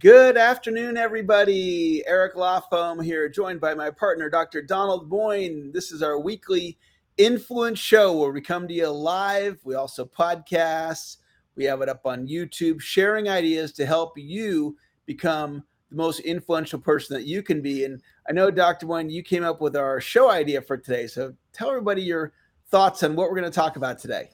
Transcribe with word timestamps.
Good 0.00 0.38
afternoon, 0.38 0.96
everybody. 0.96 2.02
Eric 2.06 2.34
Lofholm 2.34 3.04
here, 3.04 3.28
joined 3.28 3.60
by 3.60 3.74
my 3.74 3.90
partner, 3.90 4.30
Dr. 4.30 4.62
Donald 4.62 5.10
Moine. 5.10 5.74
This 5.74 5.92
is 5.92 6.02
our 6.02 6.18
weekly 6.18 6.78
influence 7.18 7.78
show 7.78 8.16
where 8.16 8.30
we 8.30 8.40
come 8.40 8.66
to 8.66 8.72
you 8.72 8.88
live. 8.88 9.58
We 9.62 9.74
also 9.74 10.06
podcast. 10.06 11.18
We 11.54 11.64
have 11.64 11.82
it 11.82 11.90
up 11.90 12.06
on 12.06 12.26
YouTube, 12.26 12.80
sharing 12.80 13.28
ideas 13.28 13.72
to 13.72 13.84
help 13.84 14.16
you 14.16 14.74
become 15.04 15.62
the 15.90 15.96
most 15.96 16.20
influential 16.20 16.78
person 16.78 17.14
that 17.14 17.26
you 17.26 17.42
can 17.42 17.60
be. 17.60 17.84
And 17.84 18.00
I 18.26 18.32
know, 18.32 18.50
Dr. 18.50 18.86
Moine, 18.86 19.10
you 19.10 19.22
came 19.22 19.44
up 19.44 19.60
with 19.60 19.76
our 19.76 20.00
show 20.00 20.30
idea 20.30 20.62
for 20.62 20.78
today. 20.78 21.08
So 21.08 21.34
tell 21.52 21.68
everybody 21.68 22.00
your 22.00 22.32
thoughts 22.70 23.02
on 23.02 23.16
what 23.16 23.28
we're 23.28 23.38
going 23.38 23.52
to 23.52 23.54
talk 23.54 23.76
about 23.76 23.98
today. 23.98 24.30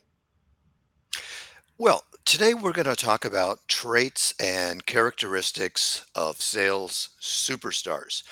Well, 1.77 2.05
today 2.27 2.55
we're 2.55 2.73
going 2.73 2.85
to 2.85 2.97
talk 2.97 3.25
about 3.25 3.61
traits 3.69 4.35
and 4.41 4.85
characteristics 4.85 6.05
of 6.17 6.43
sales 6.43 7.11
superstars 7.21 8.25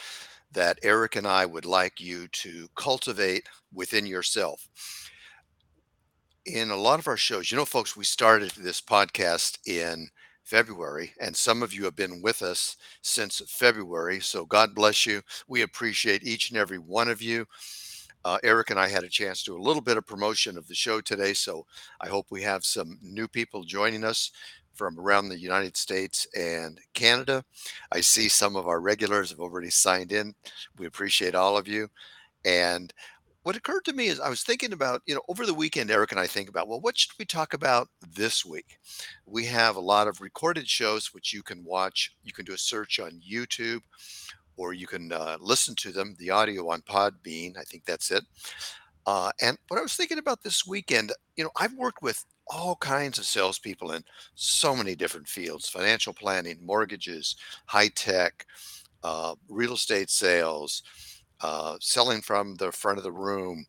that 0.51 0.81
Eric 0.83 1.15
and 1.15 1.29
I 1.29 1.47
would 1.47 1.65
like 1.65 2.01
you 2.01 2.27
to 2.29 2.69
cultivate 2.77 3.45
within 3.73 4.05
yourself. 4.05 4.67
In 6.45 6.71
a 6.71 6.77
lot 6.77 6.99
of 6.99 7.07
our 7.07 7.17
shows, 7.17 7.53
you 7.53 7.57
know, 7.57 7.65
folks, 7.65 7.97
we 7.97 8.05
started 8.05 8.51
this 8.51 8.81
podcast 8.81 9.59
in 9.65 10.09
February, 10.43 11.13
and 11.21 11.35
some 11.35 11.63
of 11.63 11.73
you 11.73 11.85
have 11.85 11.97
been 11.97 12.21
with 12.21 12.43
us 12.43 12.77
since 13.01 13.41
February. 13.47 14.21
So 14.21 14.45
God 14.45 14.75
bless 14.75 15.07
you. 15.07 15.23
We 15.47 15.63
appreciate 15.63 16.25
each 16.25 16.51
and 16.51 16.59
every 16.59 16.79
one 16.79 17.09
of 17.09 17.23
you. 17.23 17.47
Uh, 18.25 18.39
Eric 18.43 18.71
and 18.71 18.81
I 18.81 18.89
had 18.89 19.05
a 19.05 19.09
chance 19.09 19.43
to 19.43 19.53
do 19.53 19.59
a 19.59 19.63
little 19.63 19.83
bit 19.83 19.97
of 19.99 20.07
promotion 20.07 20.57
of 20.57 20.67
the 20.67 20.75
show 20.75 21.01
today, 21.01 21.35
so 21.35 21.67
I 22.01 22.09
hope 22.09 22.27
we 22.31 22.43
have 22.43 22.65
some 22.65 22.99
new 23.03 23.29
people 23.29 23.65
joining 23.65 24.03
us 24.03 24.31
from 24.73 24.99
around 24.99 25.29
the 25.29 25.39
United 25.39 25.77
States 25.77 26.27
and 26.37 26.81
Canada. 26.95 27.45
I 27.93 28.01
see 28.01 28.29
some 28.29 28.57
of 28.57 28.67
our 28.67 28.81
regulars 28.81 29.31
have 29.31 29.41
already 29.41 29.71
signed 29.71 30.11
in. 30.11 30.35
We 30.79 30.87
appreciate 30.87 31.35
all 31.35 31.57
of 31.57 31.69
you. 31.69 31.89
And 32.45 32.93
what 33.45 33.57
occurred 33.57 33.85
to 33.85 33.93
me 33.93 34.07
is 34.07 34.21
I 34.21 34.31
was 34.31 34.43
thinking 34.43 34.73
about, 34.73 35.03
you 35.07 35.15
know, 35.15 35.21
over 35.29 35.45
the 35.45 35.53
weekend, 35.53 35.91
Eric 35.91 36.13
and 36.13 36.21
I 36.21 36.27
think 36.27 36.49
about, 36.49 36.67
well, 36.67 36.81
what 36.81 36.97
should 36.97 37.13
we 37.19 37.27
talk 37.27 37.53
about 37.53 37.89
this 38.15 38.45
week? 38.45 38.79
We 39.27 39.45
have 39.45 39.77
a 39.77 39.81
lot 39.81 40.09
of 40.09 40.23
recorded 40.23 40.67
shows 40.67 41.13
which 41.13 41.33
you 41.33 41.43
can 41.43 41.63
watch. 41.63 42.15
You 42.25 42.33
can 42.33 42.47
do 42.47 42.55
a 42.55 42.59
search 42.59 42.99
on 42.99 43.21
YouTube 43.21 43.83
or 44.57 44.73
you 44.73 44.87
can 44.87 45.13
uh, 45.13 45.37
listen 45.41 45.75
to 45.77 45.93
them, 45.93 46.15
the 46.19 46.31
audio 46.31 46.69
on 46.71 46.83
Podbean. 46.83 47.57
I 47.59 47.63
think 47.63 47.85
that's 47.85 48.11
it. 48.11 48.25
Uh, 49.07 49.31
and 49.41 49.59
what 49.69 49.79
I 49.79 49.83
was 49.83 49.95
thinking 49.95 50.19
about 50.19 50.43
this 50.43 50.67
weekend, 50.67 51.13
you 51.37 51.45
know, 51.45 51.51
I've 51.59 51.75
worked 51.75 52.03
with 52.03 52.25
all 52.47 52.77
kinds 52.77 53.19
of 53.19 53.25
salespeople 53.25 53.93
in 53.93 54.05
so 54.35 54.75
many 54.75 54.95
different 54.95 55.29
fields 55.29 55.69
financial 55.69 56.13
planning, 56.13 56.59
mortgages, 56.63 57.37
high 57.67 57.89
tech, 57.89 58.47
uh, 59.03 59.35
real 59.49 59.75
estate 59.75 60.11
sales, 60.11 60.83
uh, 61.41 61.77
selling 61.81 62.23
from 62.23 62.55
the 62.57 62.73
front 62.73 62.99
of 62.99 63.05
the 63.05 63.13
room, 63.13 63.67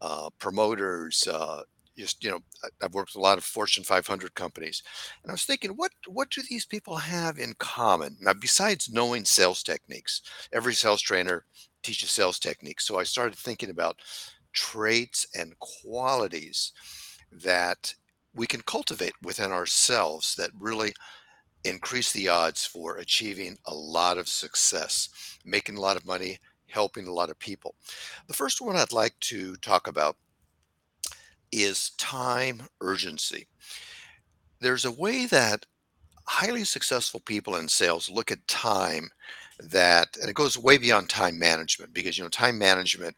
uh, 0.00 0.30
promoters, 0.38 1.26
uh, 1.28 1.62
just 1.96 2.22
you 2.24 2.30
know 2.30 2.40
i've 2.82 2.94
worked 2.94 3.10
with 3.14 3.20
a 3.20 3.24
lot 3.24 3.38
of 3.38 3.44
fortune 3.44 3.84
500 3.84 4.34
companies 4.34 4.82
and 5.22 5.30
i 5.30 5.34
was 5.34 5.44
thinking 5.44 5.72
what 5.72 5.92
what 6.06 6.30
do 6.30 6.42
these 6.48 6.66
people 6.66 6.96
have 6.96 7.38
in 7.38 7.54
common? 7.58 8.16
Now 8.20 8.32
besides 8.34 8.90
knowing 8.90 9.24
sales 9.24 9.62
techniques 9.62 10.22
every 10.52 10.74
sales 10.74 11.02
trainer 11.02 11.44
teaches 11.82 12.10
sales 12.10 12.38
techniques 12.38 12.86
so 12.86 12.98
i 12.98 13.02
started 13.02 13.36
thinking 13.38 13.70
about 13.70 14.00
traits 14.52 15.26
and 15.34 15.58
qualities 15.58 16.72
that 17.30 17.94
we 18.34 18.46
can 18.46 18.62
cultivate 18.62 19.14
within 19.22 19.52
ourselves 19.52 20.34
that 20.36 20.50
really 20.58 20.92
increase 21.64 22.12
the 22.12 22.28
odds 22.28 22.64
for 22.66 22.96
achieving 22.96 23.56
a 23.66 23.74
lot 23.74 24.18
of 24.18 24.28
success 24.28 25.08
making 25.44 25.76
a 25.76 25.80
lot 25.80 25.96
of 25.96 26.06
money 26.06 26.38
helping 26.68 27.06
a 27.06 27.12
lot 27.12 27.30
of 27.30 27.38
people. 27.38 27.74
The 28.28 28.34
first 28.34 28.60
one 28.60 28.76
i'd 28.76 28.92
like 28.92 29.18
to 29.20 29.56
talk 29.56 29.86
about 29.88 30.16
is 31.52 31.90
time 31.98 32.62
urgency. 32.80 33.46
There's 34.60 34.84
a 34.84 34.92
way 34.92 35.26
that 35.26 35.66
highly 36.26 36.64
successful 36.64 37.20
people 37.20 37.56
in 37.56 37.68
sales 37.68 38.10
look 38.10 38.30
at 38.30 38.46
time 38.48 39.08
that 39.70 40.08
and 40.20 40.28
it 40.28 40.34
goes 40.34 40.58
way 40.58 40.76
beyond 40.78 41.08
time 41.08 41.38
management 41.38 41.92
because 41.92 42.18
you 42.18 42.24
know 42.24 42.30
time 42.30 42.58
management 42.58 43.14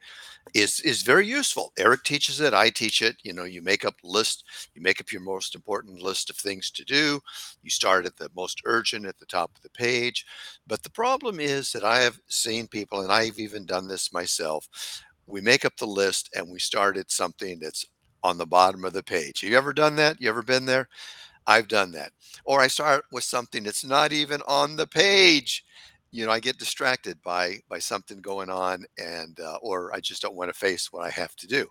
is 0.55 0.81
is 0.81 1.03
very 1.03 1.27
useful. 1.27 1.73
Eric 1.79 2.03
teaches 2.05 2.41
it 2.41 2.53
i 2.53 2.69
teach 2.71 3.03
it. 3.03 3.17
You 3.23 3.33
know 3.33 3.45
you 3.45 3.63
make 3.63 3.85
up 3.85 3.95
list 4.03 4.45
you 4.75 4.83
make 4.83 5.01
up 5.01 5.13
your 5.13 5.23
most 5.23 5.55
important 5.55 6.03
list 6.03 6.31
of 6.31 6.37
things 6.37 6.71
to 6.73 6.85
do. 6.85 7.21
You 7.63 7.71
start 7.71 8.05
at 8.07 8.17
the 8.17 8.31
most 8.37 8.61
urgent 8.65 9.07
at 9.07 9.19
the 9.19 9.27
top 9.27 9.51
of 9.57 9.63
the 9.63 9.71
page. 9.71 10.27
But 10.67 10.83
the 10.83 10.91
problem 10.91 11.41
is 11.41 11.73
that 11.73 11.85
i 11.85 12.01
have 12.01 12.19
seen 12.29 12.67
people 12.67 13.01
and 13.01 13.13
i've 13.13 13.39
even 13.39 13.65
done 13.67 13.89
this 13.89 14.13
myself. 14.13 14.69
We 15.27 15.41
make 15.41 15.65
up 15.65 15.77
the 15.79 15.87
list 15.87 16.31
and 16.35 16.51
we 16.51 16.59
start 16.59 16.97
at 16.99 17.11
something 17.11 17.59
that's 17.59 17.87
on 18.25 18.39
the 18.39 18.47
bottom 18.47 18.85
of 18.85 18.93
the 18.93 19.03
page. 19.03 19.43
You 19.43 19.57
ever 19.57 19.73
done 19.73 19.95
that? 19.97 20.21
You 20.21 20.29
ever 20.31 20.43
been 20.43 20.65
there? 20.65 20.89
I've 21.47 21.69
done 21.69 21.93
that. 21.93 22.11
Or 22.45 22.61
I 22.61 22.69
start 22.69 23.05
with 23.13 23.23
something 23.23 23.63
that's 23.63 23.85
not 23.85 24.13
even 24.13 24.41
on 24.49 24.77
the 24.77 24.87
page. 24.87 25.65
You 26.11 26.27
know, 26.27 26.33
I 26.33 26.41
get 26.41 26.59
distracted 26.59 27.21
by 27.23 27.59
by 27.69 27.79
something 27.79 28.21
going 28.21 28.49
on, 28.49 28.85
and 28.99 29.39
uh, 29.41 29.59
or 29.63 29.95
I 29.95 30.01
just 30.01 30.23
don't 30.23 30.37
want 30.37 30.51
to 30.51 30.59
face 30.59 30.93
what 30.93 31.05
I 31.05 31.11
have 31.11 31.37
to 31.37 31.47
do. 31.47 31.67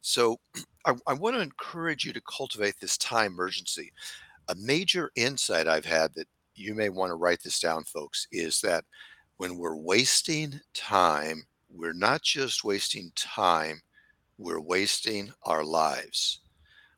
So, 0.00 0.38
I, 0.86 0.94
I 1.06 1.14
want 1.14 1.36
to 1.36 1.42
encourage 1.42 2.04
you 2.04 2.12
to 2.12 2.20
cultivate 2.22 2.76
this 2.80 2.96
time 2.98 3.38
urgency. 3.38 3.92
A 4.48 4.54
major 4.56 5.10
insight 5.16 5.66
I've 5.66 5.86
had 5.86 6.14
that 6.14 6.28
you 6.54 6.74
may 6.74 6.88
want 6.88 7.10
to 7.10 7.16
write 7.16 7.42
this 7.42 7.58
down, 7.60 7.84
folks, 7.84 8.28
is 8.30 8.60
that 8.60 8.84
when 9.38 9.56
we're 9.56 9.76
wasting 9.76 10.60
time, 10.72 11.44
we're 11.68 11.94
not 11.94 12.22
just 12.22 12.64
wasting 12.64 13.10
time, 13.16 13.80
we're 14.38 14.60
wasting 14.60 15.32
our 15.44 15.64
lives. 15.64 16.40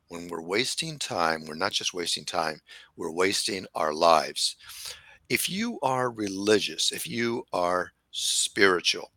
When 0.09 0.27
we're 0.27 0.41
wasting 0.41 0.97
time, 0.97 1.45
we're 1.45 1.55
not 1.55 1.73
just 1.73 1.93
wasting 1.93 2.25
time, 2.25 2.59
we're 2.95 3.11
wasting 3.11 3.65
our 3.75 3.93
lives. 3.93 4.55
If 5.29 5.49
you 5.49 5.79
are 5.81 6.09
religious, 6.11 6.91
if 6.91 7.05
you 7.05 7.43
are 7.51 7.91
spiritual, 8.11 9.11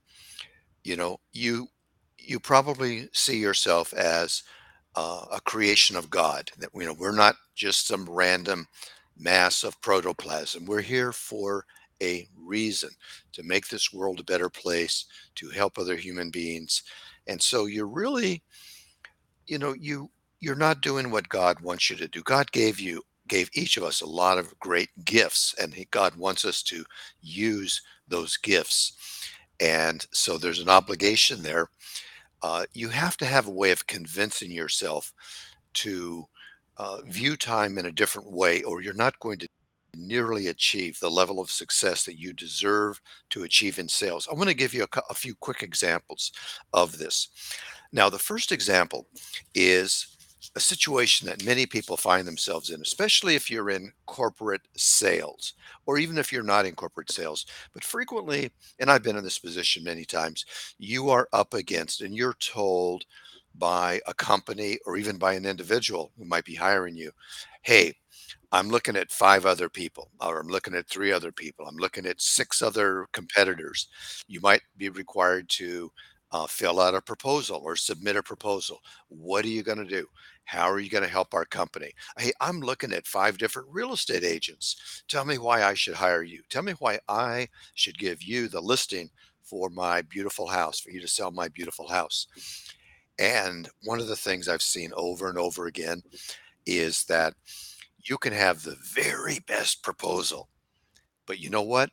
you 0.83 0.97
know, 0.97 1.21
you 1.33 1.69
you 2.19 2.41
probably 2.41 3.09
see 3.13 3.39
yourself 3.39 3.93
as 3.95 4.43
uh, 4.97 5.25
a 5.33 5.41
creation 5.41 5.97
of 5.97 6.11
God. 6.11 6.51
That 6.59 6.71
you 6.75 6.85
know, 6.85 6.97
we're 6.99 7.13
not 7.13 7.37
just 7.55 7.87
some 7.87 8.09
random 8.09 8.67
mass 9.17 9.65
of 9.65 9.81
protoplasm. 9.81 10.65
We're 10.67 10.81
here 10.81 11.13
for 11.13 11.65
a 12.03 12.27
reason 12.37 12.91
to 13.33 13.43
make 13.43 13.69
this 13.69 13.93
world 13.93 14.21
a 14.21 14.25
better 14.25 14.49
place, 14.49 15.05
to 15.37 15.51
help 15.51 15.79
other 15.79 15.97
human 15.97 16.31
beings, 16.31 16.83
and 17.31 17.41
so 17.41 17.67
you're 17.67 17.87
really, 17.87 18.43
you 19.47 19.59
know, 19.59 19.73
you 19.73 20.11
you're 20.41 20.57
not 20.57 20.81
doing 20.81 21.11
what 21.11 21.29
God 21.29 21.61
wants 21.61 21.89
you 21.89 21.97
to 21.97 22.09
do. 22.09 22.23
God 22.23 22.51
gave 22.51 22.81
you 22.81 23.03
gave 23.29 23.49
each 23.55 23.77
of 23.77 23.85
us 23.85 24.01
a 24.01 24.07
lot 24.07 24.37
of 24.37 24.59
great 24.59 24.89
gifts 25.05 25.55
and 25.61 25.73
he, 25.73 25.87
God 25.93 26.17
wants 26.17 26.45
us 26.45 26.63
to 26.65 26.85
use 27.21 27.81
those 28.09 28.37
gifts. 28.37 29.29
And 29.61 30.05
so 30.11 30.37
there's 30.37 30.59
an 30.59 30.69
obligation 30.69 31.41
there. 31.41 31.69
Uh, 32.43 32.65
you 32.73 32.89
have 32.89 33.17
to 33.19 33.27
have 33.27 33.47
a 33.47 33.53
way 33.53 33.71
of 33.71 33.87
convincing 33.87 34.51
yourself 34.51 35.13
to 35.75 36.25
uh, 36.79 37.03
view 37.07 37.37
time 37.37 37.79
in 37.79 37.87
a 37.87 37.93
different 37.93 38.33
way, 38.33 38.63
or 38.63 38.83
you're 38.83 38.95
not 38.95 39.21
going 39.21 39.39
to 39.39 39.49
nearly 39.97 40.49
achieve 40.49 40.99
the 40.99 41.11
level 41.11 41.41
of 41.41 41.51
success 41.51 42.05
that 42.05 42.19
you 42.19 42.33
deserve 42.33 43.01
to 43.31 43.45
achieve 43.45 43.79
in 43.79 43.89
sales. 43.89 44.29
I 44.31 44.35
want 44.35 44.49
to 44.49 44.55
give 44.55 44.75
you 44.75 44.85
a, 44.85 45.03
a, 45.11 45.15
few 45.15 45.35
quick 45.35 45.63
examples 45.63 46.33
of 46.73 46.99
this. 46.99 47.29
Now, 47.93 48.09
the 48.09 48.19
first 48.19 48.53
example 48.53 49.07
is 49.55 50.17
a 50.57 50.61
situation 50.61 51.27
that 51.29 51.45
many 51.45 51.67
people 51.67 51.97
find 51.97 52.27
themselves 52.27 52.71
in, 52.71 52.81
especially 52.81 53.35
if 53.35 53.51
you're 53.51 53.71
in 53.71 53.93
corporate 54.07 54.63
sales 54.77 55.55
or 55.87 55.99
even 55.99 56.19
if 56.19 56.33
you're 56.33 56.43
not 56.43 56.67
in 56.67 56.75
corporate 56.75 57.11
sales. 57.11 57.47
But 57.73 57.85
frequently, 57.85 58.51
and 58.79 58.91
I've 58.91 59.03
been 59.03 59.17
in 59.17 59.25
this 59.25 59.39
position 59.39 59.85
many 59.85 60.05
times, 60.05 60.45
you 60.79 61.11
are 61.11 61.29
up 61.33 61.55
against 61.55 62.01
and 62.01 62.15
you're 62.15 62.35
told 62.35 63.05
by 63.57 64.01
a 64.07 64.15
company 64.15 64.79
or 64.87 64.97
even 64.97 65.19
by 65.19 65.35
an 65.35 65.47
individual 65.47 66.13
who 66.19 66.25
might 66.25 66.45
be 66.45 66.55
hiring 66.55 66.97
you, 66.97 67.11
hey, 67.63 67.95
I'm 68.53 68.69
looking 68.69 68.97
at 68.97 69.13
five 69.13 69.47
other 69.47 69.69
people, 69.69 70.11
or 70.21 70.41
I'm 70.41 70.49
looking 70.49 70.75
at 70.75 70.89
three 70.89 71.13
other 71.13 71.33
people. 71.33 71.67
I'm 71.67 71.77
looking 71.77 72.07
at 72.07 72.21
six 72.21 72.63
other 72.63 73.07
competitors. 73.13 73.89
You 74.27 74.41
might 74.41 74.63
be 74.77 74.89
required 74.89 75.49
to 75.51 75.93
uh, 76.33 76.47
fill 76.47 76.81
out 76.81 76.95
a 76.95 77.01
proposal 77.01 77.61
or 77.65 77.77
submit 77.77 78.17
a 78.17 78.23
proposal. 78.23 78.81
What 79.09 79.45
are 79.45 79.49
you 79.49 79.63
going 79.63 79.79
to 79.79 79.85
do? 79.85 80.07
How 80.45 80.69
are 80.71 80.81
you 80.81 80.91
going 80.91 81.05
to 81.05 81.11
help 81.11 81.33
our 81.33 81.45
company? 81.45 81.93
Hey, 82.19 82.33
I'm 82.41 82.61
looking 82.61 82.93
at 82.93 83.07
five 83.07 83.39
different 83.39 83.69
real 83.71 83.93
estate 83.93 84.25
agents. 84.25 85.05
Tell 85.09 85.25
me 85.25 85.39
why 85.39 85.63
I 85.63 85.75
should 85.75 85.95
hire 85.95 86.23
you. 86.23 86.43
Tell 86.49 86.63
me 86.63 86.73
why 86.79 86.99
I 87.09 87.49
should 87.75 87.99
give 87.99 88.23
you 88.23 88.49
the 88.49 88.61
listing 88.61 89.11
for 89.43 89.69
my 89.71 90.03
beautiful 90.03 90.47
house, 90.47 90.81
for 90.81 90.91
you 90.91 91.01
to 91.01 91.09
sell 91.09 91.31
my 91.31 91.49
beautiful 91.49 91.89
house. 91.89 92.27
And 93.19 93.69
one 93.85 94.01
of 94.01 94.09
the 94.09 94.17
things 94.17 94.49
I've 94.49 94.63
seen 94.63 94.93
over 94.97 95.29
and 95.29 95.39
over 95.39 95.67
again 95.67 96.03
is 96.67 97.05
that 97.05 97.35
you 98.09 98.19
can 98.19 98.33
have 98.33 98.63
the 98.63 98.77
very 98.95 99.39
best 99.47 99.83
proposal, 99.83 100.49
But 101.27 101.41
you 101.41 101.51
know 101.51 101.63
what? 101.63 101.91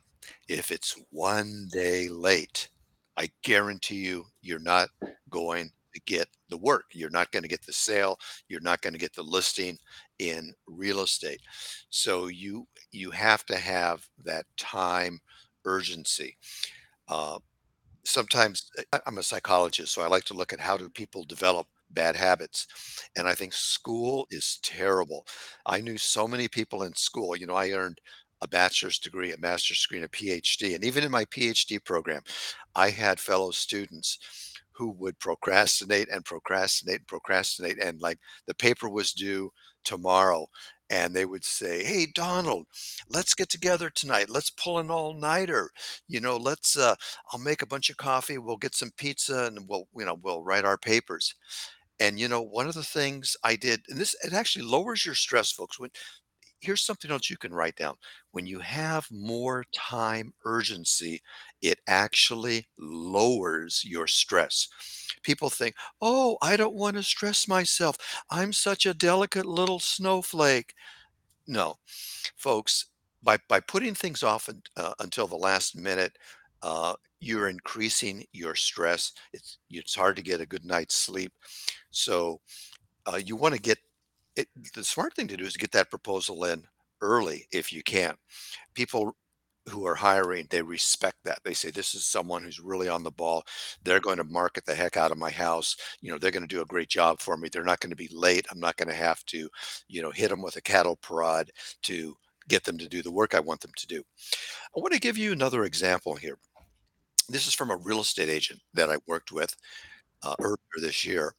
If 0.49 0.71
it's 0.71 0.95
1 1.11 1.67
day 1.71 2.09
late, 2.09 2.69
I 3.17 3.29
guarantee 3.43 3.97
you, 4.05 4.25
you're 4.41 4.59
not 4.59 4.89
going 5.29 5.71
to 5.95 6.01
get 6.05 6.27
the 6.49 6.57
work. 6.57 6.85
You're 6.93 7.09
not 7.11 7.31
gonna 7.31 7.47
get 7.47 7.65
the 7.65 7.73
sale. 7.73 8.19
You're 8.49 8.61
not 8.61 8.81
gonna 8.81 8.97
get 8.99 9.13
the 9.15 9.23
listing 9.23 9.77
in 10.19 10.53
real 10.67 11.01
estate. 11.01 11.41
So 11.89 12.27
you 12.27 12.67
you 12.91 13.11
have 13.11 13.45
to 13.47 13.57
have 13.57 14.07
that 14.25 14.45
time 14.57 15.19
urgency. 15.65 16.37
Uh, 17.07 17.39
sometimes 18.05 18.69
I'm 19.05 19.17
a 19.17 19.23
psychologist, 19.23 19.93
so 19.93 20.01
I 20.01 20.07
like 20.07 20.25
to 20.25 20.33
look 20.33 20.53
at 20.53 20.59
how 20.59 20.77
do 20.77 20.89
people 20.89 21.23
develop 21.25 21.67
bad 21.97 22.15
habits. 22.15 22.67
And 23.17 23.27
I 23.27 23.33
think 23.33 23.53
school 23.53 24.27
is 24.29 24.59
terrible. 24.61 25.25
I 25.65 25.81
knew 25.81 25.97
so 25.97 26.27
many 26.27 26.47
people 26.47 26.83
in 26.83 26.93
school. 26.93 27.35
You 27.35 27.47
know, 27.47 27.55
I 27.55 27.71
earned 27.71 27.99
a 28.41 28.47
bachelor's 28.47 28.99
degree, 28.99 29.33
a 29.33 29.37
master's 29.39 29.81
degree, 29.81 29.97
and 29.97 30.05
a 30.05 30.09
PhD. 30.09 30.75
And 30.75 30.83
even 30.85 31.03
in 31.03 31.09
my 31.11 31.25
PhD 31.25 31.83
program, 31.83 32.21
I 32.75 32.91
had 32.91 33.19
fellow 33.19 33.49
students 33.49 34.19
who 34.73 34.91
would 34.91 35.17
procrastinate 35.17 36.07
and 36.11 36.23
procrastinate 36.23 36.99
and 36.99 37.07
procrastinate. 37.07 37.81
And 37.81 37.99
like 37.99 38.19
the 38.45 38.53
paper 38.53 38.87
was 38.89 39.11
due 39.11 39.49
tomorrow. 39.83 40.45
And 40.89 41.13
they 41.15 41.25
would 41.25 41.43
say, 41.43 41.83
Hey, 41.83 42.07
Donald, 42.13 42.67
let's 43.09 43.33
get 43.33 43.49
together 43.49 43.89
tonight. 43.89 44.29
Let's 44.29 44.51
pull 44.51 44.77
an 44.77 44.91
all 44.91 45.13
nighter. 45.19 45.71
You 46.07 46.21
know, 46.21 46.37
let's 46.37 46.77
uh, 46.77 46.95
I'll 47.33 47.39
make 47.39 47.61
a 47.63 47.67
bunch 47.67 47.89
of 47.89 47.97
coffee, 47.97 48.37
we'll 48.37 48.57
get 48.57 48.75
some 48.75 48.91
pizza, 48.97 49.45
and 49.45 49.67
we'll, 49.67 49.87
you 49.97 50.05
know, 50.05 50.17
we'll 50.21 50.43
write 50.43 50.63
our 50.63 50.77
papers. 50.77 51.33
And, 51.99 52.19
you 52.19 52.27
know, 52.27 52.41
one 52.41 52.67
of 52.67 52.75
the 52.75 52.83
things 52.83 53.35
I 53.43 53.55
did 53.55 53.81
and 53.89 53.97
this 53.99 54.15
it 54.23 54.33
actually 54.33 54.65
lowers 54.65 55.05
your 55.05 55.15
stress, 55.15 55.51
folks, 55.51 55.79
when 55.79 55.89
here's 56.59 56.81
something 56.81 57.11
else 57.11 57.29
you 57.29 57.37
can 57.37 57.53
write 57.53 57.75
down. 57.75 57.95
When 58.31 58.47
you 58.47 58.59
have 58.59 59.07
more 59.11 59.65
time 59.73 60.33
urgency, 60.45 61.21
it 61.61 61.79
actually 61.87 62.67
lowers 62.77 63.83
your 63.85 64.07
stress. 64.07 64.67
People 65.23 65.49
think, 65.49 65.75
"Oh, 66.01 66.37
I 66.41 66.57
don't 66.57 66.75
wanna 66.75 67.03
stress 67.03 67.47
myself. 67.47 67.97
I'm 68.31 68.53
such 68.53 68.85
a 68.85 68.93
delicate 68.93 69.45
little 69.45 69.79
snowflake." 69.79 70.73
No, 71.47 71.79
folks, 72.37 72.87
by 73.23 73.37
by 73.49 73.59
putting 73.61 73.95
things 73.95 74.23
off 74.23 74.49
uh, 74.77 74.93
until 74.99 75.27
the 75.27 75.35
last 75.37 75.75
minute, 75.75 76.17
uh, 76.61 76.93
you're 77.19 77.49
increasing 77.49 78.25
your 78.33 78.55
stress. 78.55 79.13
It's 79.33 79.57
it's 79.69 79.95
hard 79.95 80.15
to 80.17 80.21
get 80.23 80.41
a 80.41 80.45
good 80.45 80.65
night's 80.65 80.95
sleep. 80.95 81.33
So, 81.91 82.41
uh, 83.05 83.19
you 83.25 83.35
wanna 83.35 83.57
get 83.59 83.77
it 84.35 84.47
the 84.75 84.83
smart 84.83 85.15
thing 85.15 85.27
to 85.29 85.37
do 85.37 85.45
is 85.45 85.57
get 85.57 85.71
that 85.73 85.89
proposal 85.89 86.45
in 86.45 86.63
early 87.01 87.47
if 87.51 87.73
you 87.73 87.83
can. 87.83 88.15
People 88.75 89.15
who 89.69 89.85
are 89.85 89.95
hiring, 89.95 90.47
they 90.49 90.61
respect 90.61 91.17
that. 91.25 91.39
They 91.45 91.53
say, 91.53 91.71
"This 91.71 91.95
is 91.95 92.05
someone 92.07 92.43
who's 92.43 92.59
really 92.59 92.89
on 92.89 93.03
the 93.03 93.11
ball. 93.11 93.45
They're 93.83 93.99
going 94.01 94.17
to 94.17 94.23
market 94.25 94.65
the 94.65 94.75
heck 94.75 94.97
out 94.97 95.11
of 95.11 95.17
my 95.19 95.31
house. 95.31 95.75
You 96.01 96.11
know, 96.11 96.17
they're 96.19 96.31
gonna 96.31 96.47
do 96.47 96.61
a 96.61 96.65
great 96.65 96.89
job 96.89 97.21
for 97.21 97.37
me. 97.37 97.49
They're 97.49 97.63
not 97.65 97.79
gonna 97.81 97.95
be 97.95 98.09
late. 98.11 98.47
I'm 98.51 98.59
not 98.61 98.77
gonna 98.77 98.93
have 98.95 99.25
to, 99.27 99.49
you 99.89 100.01
know, 100.01 100.11
hit 100.11 100.29
them 100.29 100.41
with 100.41 100.55
a 100.57 100.61
cattle 100.61 100.95
prod 100.97 101.51
to 101.83 102.17
get 102.47 102.63
them 102.63 102.77
to 102.79 102.87
do 102.87 103.01
the 103.01 103.11
work 103.11 103.35
I 103.35 103.39
want 103.39 103.61
them 103.61 103.73
to 103.77 103.87
do." 103.87 104.03
I 104.75 104.79
wanna 104.79 104.99
give 104.99 105.17
you 105.17 105.31
another 105.31 105.65
example 105.65 106.15
here. 106.15 106.39
This 107.29 107.47
is 107.47 107.53
from 107.53 107.71
a 107.71 107.77
real 107.77 108.01
estate 108.01 108.29
agent 108.29 108.61
that 108.73 108.89
I 108.91 108.97
worked 109.07 109.31
with, 109.31 109.55
uh, 110.23 110.35
earlier 110.39 110.57
this 110.79 111.05
year. 111.05 111.35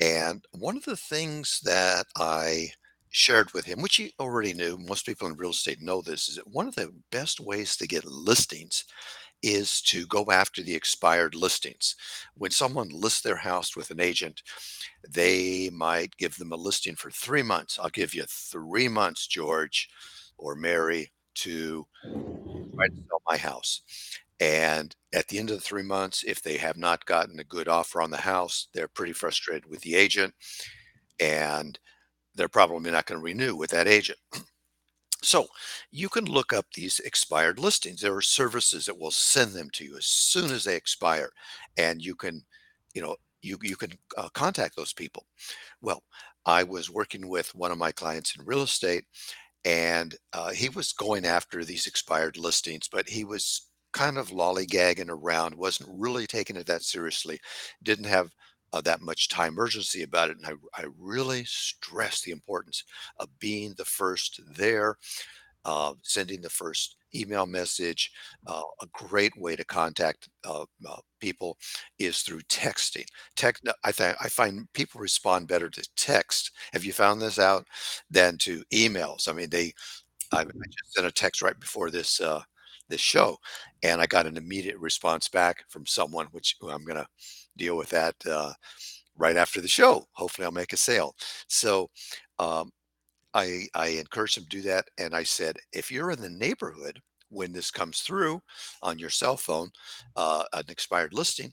And 0.00 0.44
one 0.52 0.76
of 0.76 0.84
the 0.84 0.96
things 0.96 1.60
that 1.64 2.06
I 2.16 2.72
shared 3.10 3.52
with 3.52 3.66
him, 3.66 3.82
which 3.82 3.96
he 3.96 4.14
already 4.18 4.54
knew, 4.54 4.78
most 4.78 5.06
people 5.06 5.28
in 5.28 5.36
real 5.36 5.50
estate 5.50 5.80
know 5.80 6.02
this, 6.02 6.28
is 6.28 6.36
that 6.36 6.48
one 6.48 6.66
of 6.66 6.74
the 6.74 6.92
best 7.10 7.40
ways 7.40 7.76
to 7.76 7.86
get 7.86 8.04
listings 8.04 8.84
is 9.42 9.82
to 9.82 10.06
go 10.06 10.24
after 10.30 10.62
the 10.62 10.74
expired 10.74 11.34
listings. 11.34 11.96
When 12.34 12.50
someone 12.50 12.88
lists 12.88 13.20
their 13.22 13.36
house 13.36 13.76
with 13.76 13.90
an 13.90 14.00
agent, 14.00 14.42
they 15.08 15.70
might 15.70 16.16
give 16.16 16.36
them 16.36 16.52
a 16.52 16.56
listing 16.56 16.96
for 16.96 17.10
three 17.10 17.42
months. 17.42 17.78
I'll 17.78 17.90
give 17.90 18.14
you 18.14 18.24
three 18.28 18.88
months, 18.88 19.26
George 19.26 19.88
or 20.38 20.54
Mary, 20.54 21.12
to 21.36 21.86
try 22.76 22.86
to 22.86 22.92
sell 23.08 23.22
my 23.28 23.36
house. 23.36 23.82
And 24.40 24.94
at 25.14 25.28
the 25.28 25.38
end 25.38 25.50
of 25.50 25.56
the 25.56 25.62
three 25.62 25.82
months, 25.82 26.24
if 26.26 26.42
they 26.42 26.58
have 26.58 26.76
not 26.76 27.06
gotten 27.06 27.38
a 27.40 27.44
good 27.44 27.68
offer 27.68 28.02
on 28.02 28.10
the 28.10 28.18
house, 28.18 28.68
they're 28.74 28.88
pretty 28.88 29.12
frustrated 29.12 29.66
with 29.66 29.80
the 29.82 29.94
agent 29.94 30.34
and 31.20 31.78
they're 32.34 32.48
probably 32.48 32.90
not 32.90 33.06
going 33.06 33.20
to 33.20 33.24
renew 33.24 33.54
with 33.56 33.70
that 33.70 33.88
agent. 33.88 34.18
So 35.22 35.46
you 35.90 36.08
can 36.08 36.24
look 36.24 36.52
up 36.52 36.66
these 36.74 36.98
expired 37.00 37.58
listings. 37.58 38.00
There 38.00 38.14
are 38.16 38.22
services 38.22 38.86
that 38.86 38.98
will 38.98 39.10
send 39.10 39.52
them 39.52 39.70
to 39.74 39.84
you 39.84 39.96
as 39.96 40.06
soon 40.06 40.50
as 40.50 40.64
they 40.64 40.76
expire, 40.76 41.30
and 41.76 42.02
you 42.04 42.14
can, 42.14 42.44
you 42.94 43.02
know, 43.02 43.16
you 43.40 43.58
you 43.62 43.76
can 43.76 43.92
uh, 44.16 44.28
contact 44.30 44.76
those 44.76 44.92
people. 44.92 45.26
Well, 45.80 46.02
I 46.46 46.64
was 46.64 46.90
working 46.90 47.28
with 47.28 47.54
one 47.54 47.70
of 47.72 47.78
my 47.78 47.92
clients 47.92 48.36
in 48.36 48.44
real 48.44 48.62
estate, 48.62 49.04
and 49.64 50.14
uh, 50.32 50.50
he 50.50 50.68
was 50.68 50.92
going 50.92 51.24
after 51.24 51.64
these 51.64 51.86
expired 51.86 52.36
listings, 52.36 52.88
but 52.90 53.08
he 53.08 53.24
was 53.24 53.68
kind 53.92 54.18
of 54.18 54.30
lollygagging 54.30 55.08
around, 55.08 55.54
wasn't 55.54 55.90
really 55.92 56.26
taking 56.26 56.56
it 56.56 56.66
that 56.66 56.82
seriously, 56.82 57.38
didn't 57.82 58.06
have 58.06 58.30
uh, 58.72 58.80
that 58.80 59.02
much 59.02 59.28
time 59.28 59.58
urgency 59.58 60.02
about 60.02 60.30
it. 60.30 60.38
And 60.38 60.46
I, 60.46 60.80
I 60.82 60.86
really 60.98 61.44
stress 61.44 62.22
the 62.22 62.32
importance 62.32 62.84
of 63.18 63.28
being 63.38 63.74
the 63.76 63.84
first 63.84 64.40
there 64.56 64.96
uh, 65.64 65.94
sending 66.02 66.40
the 66.40 66.50
first 66.50 66.96
email 67.14 67.46
message. 67.46 68.10
Uh, 68.46 68.62
a 68.80 68.86
great 68.92 69.32
way 69.36 69.56
to 69.56 69.64
contact 69.64 70.28
uh, 70.44 70.64
uh, 70.88 71.00
people 71.20 71.56
is 71.98 72.20
through 72.22 72.40
texting. 72.42 73.06
Text, 73.36 73.66
I 73.84 73.92
think 73.92 74.16
I 74.20 74.28
find 74.28 74.70
people 74.72 75.00
respond 75.00 75.48
better 75.48 75.70
to 75.70 75.88
text. 75.96 76.52
Have 76.72 76.84
you 76.84 76.92
found 76.92 77.20
this 77.20 77.38
out 77.38 77.66
than 78.10 78.38
to 78.38 78.64
emails? 78.72 79.28
I 79.28 79.32
mean, 79.32 79.50
they. 79.50 79.72
I, 80.32 80.40
I 80.40 80.44
just 80.44 80.94
sent 80.94 81.06
a 81.06 81.12
text 81.12 81.42
right 81.42 81.58
before 81.60 81.90
this 81.90 82.20
uh, 82.20 82.42
this 82.88 83.00
show, 83.00 83.36
and 83.82 84.00
I 84.00 84.06
got 84.06 84.26
an 84.26 84.36
immediate 84.36 84.78
response 84.78 85.28
back 85.28 85.64
from 85.68 85.86
someone, 85.86 86.26
which 86.32 86.56
I'm 86.62 86.84
going 86.84 86.96
to 86.96 87.06
deal 87.56 87.76
with 87.76 87.90
that 87.90 88.14
uh, 88.28 88.52
right 89.16 89.36
after 89.36 89.60
the 89.60 89.68
show. 89.68 90.06
Hopefully, 90.12 90.46
I'll 90.46 90.52
make 90.52 90.72
a 90.72 90.76
sale. 90.78 91.14
So. 91.48 91.90
Um, 92.38 92.72
I 93.34 93.68
I 93.74 93.88
encouraged 93.88 94.36
him 94.38 94.44
to 94.44 94.48
do 94.50 94.62
that, 94.62 94.88
and 94.98 95.14
I 95.14 95.24
said, 95.24 95.58
"If 95.72 95.90
you're 95.90 96.10
in 96.10 96.20
the 96.20 96.30
neighborhood 96.30 97.02
when 97.28 97.52
this 97.52 97.70
comes 97.70 98.00
through 98.00 98.42
on 98.82 98.98
your 98.98 99.10
cell 99.10 99.36
phone, 99.36 99.70
uh, 100.16 100.44
an 100.52 100.64
expired 100.68 101.14
listing, 101.14 101.52